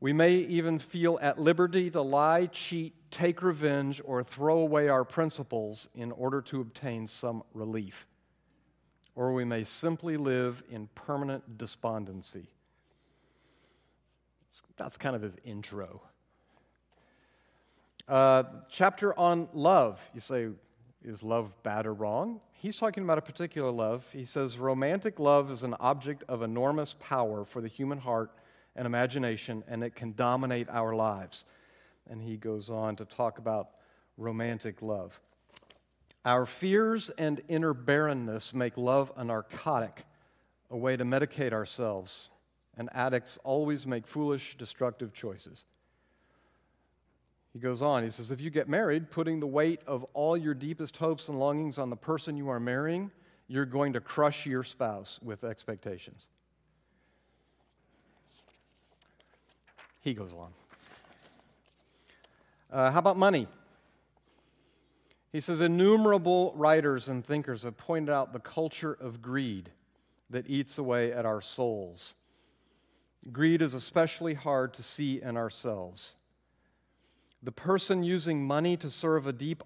We 0.00 0.12
may 0.12 0.34
even 0.34 0.78
feel 0.78 1.18
at 1.22 1.38
liberty 1.38 1.90
to 1.90 2.02
lie, 2.02 2.46
cheat, 2.46 2.94
take 3.10 3.42
revenge, 3.42 4.00
or 4.04 4.22
throw 4.22 4.58
away 4.58 4.88
our 4.88 5.04
principles 5.04 5.88
in 5.94 6.12
order 6.12 6.42
to 6.42 6.60
obtain 6.60 7.06
some 7.06 7.42
relief 7.54 8.06
or 9.16 9.32
we 9.32 9.44
may 9.44 9.64
simply 9.64 10.16
live 10.16 10.62
in 10.70 10.88
permanent 10.94 11.58
despondency. 11.58 12.46
That's 14.76 14.96
kind 14.96 15.16
of 15.16 15.22
his 15.22 15.36
intro. 15.42 16.02
Uh, 18.06 18.44
chapter 18.70 19.18
on 19.18 19.48
love. 19.52 20.08
You 20.14 20.20
say, 20.20 20.48
is 21.02 21.22
love 21.22 21.52
bad 21.62 21.86
or 21.86 21.94
wrong? 21.94 22.40
He's 22.52 22.76
talking 22.76 23.02
about 23.02 23.18
a 23.18 23.22
particular 23.22 23.70
love. 23.70 24.06
He 24.12 24.24
says, 24.24 24.58
romantic 24.58 25.18
love 25.18 25.50
is 25.50 25.62
an 25.62 25.74
object 25.80 26.22
of 26.28 26.42
enormous 26.42 26.94
power 26.94 27.44
for 27.44 27.60
the 27.60 27.68
human 27.68 27.98
heart 27.98 28.30
and 28.76 28.86
imagination, 28.86 29.64
and 29.66 29.82
it 29.82 29.94
can 29.96 30.12
dominate 30.12 30.68
our 30.68 30.94
lives. 30.94 31.44
And 32.08 32.22
he 32.22 32.36
goes 32.36 32.70
on 32.70 32.96
to 32.96 33.04
talk 33.04 33.38
about 33.38 33.70
romantic 34.16 34.82
love. 34.82 35.18
Our 36.24 36.46
fears 36.46 37.10
and 37.18 37.40
inner 37.48 37.74
barrenness 37.74 38.52
make 38.52 38.76
love 38.76 39.12
a 39.16 39.24
narcotic, 39.24 40.04
a 40.70 40.76
way 40.76 40.96
to 40.96 41.04
medicate 41.04 41.52
ourselves, 41.52 42.28
and 42.76 42.88
addicts 42.92 43.38
always 43.44 43.86
make 43.86 44.06
foolish, 44.06 44.56
destructive 44.58 45.12
choices. 45.12 45.64
He 47.52 47.58
goes 47.58 47.80
on, 47.80 48.04
he 48.04 48.10
says, 48.10 48.30
If 48.30 48.40
you 48.40 48.50
get 48.50 48.68
married, 48.68 49.10
putting 49.10 49.40
the 49.40 49.46
weight 49.46 49.80
of 49.86 50.04
all 50.12 50.36
your 50.36 50.52
deepest 50.52 50.96
hopes 50.98 51.28
and 51.28 51.38
longings 51.38 51.78
on 51.78 51.88
the 51.88 51.96
person 51.96 52.36
you 52.36 52.50
are 52.50 52.60
marrying, 52.60 53.10
you're 53.48 53.64
going 53.64 53.94
to 53.94 54.00
crush 54.00 54.44
your 54.44 54.62
spouse 54.62 55.18
with 55.22 55.42
expectations. 55.42 56.28
He 60.06 60.14
goes 60.14 60.32
on. 60.32 60.52
Uh, 62.70 62.92
how 62.92 63.00
about 63.00 63.16
money? 63.16 63.48
He 65.32 65.40
says 65.40 65.60
innumerable 65.60 66.52
writers 66.54 67.08
and 67.08 67.26
thinkers 67.26 67.64
have 67.64 67.76
pointed 67.76 68.12
out 68.12 68.32
the 68.32 68.38
culture 68.38 68.96
of 69.00 69.20
greed 69.20 69.68
that 70.30 70.48
eats 70.48 70.78
away 70.78 71.12
at 71.12 71.26
our 71.26 71.40
souls. 71.40 72.14
Greed 73.32 73.60
is 73.60 73.74
especially 73.74 74.34
hard 74.34 74.74
to 74.74 74.82
see 74.84 75.20
in 75.20 75.36
ourselves. 75.36 76.14
The 77.42 77.50
person 77.50 78.04
using 78.04 78.46
money 78.46 78.76
to 78.76 78.88
serve 78.88 79.26
a 79.26 79.32
deep 79.32 79.64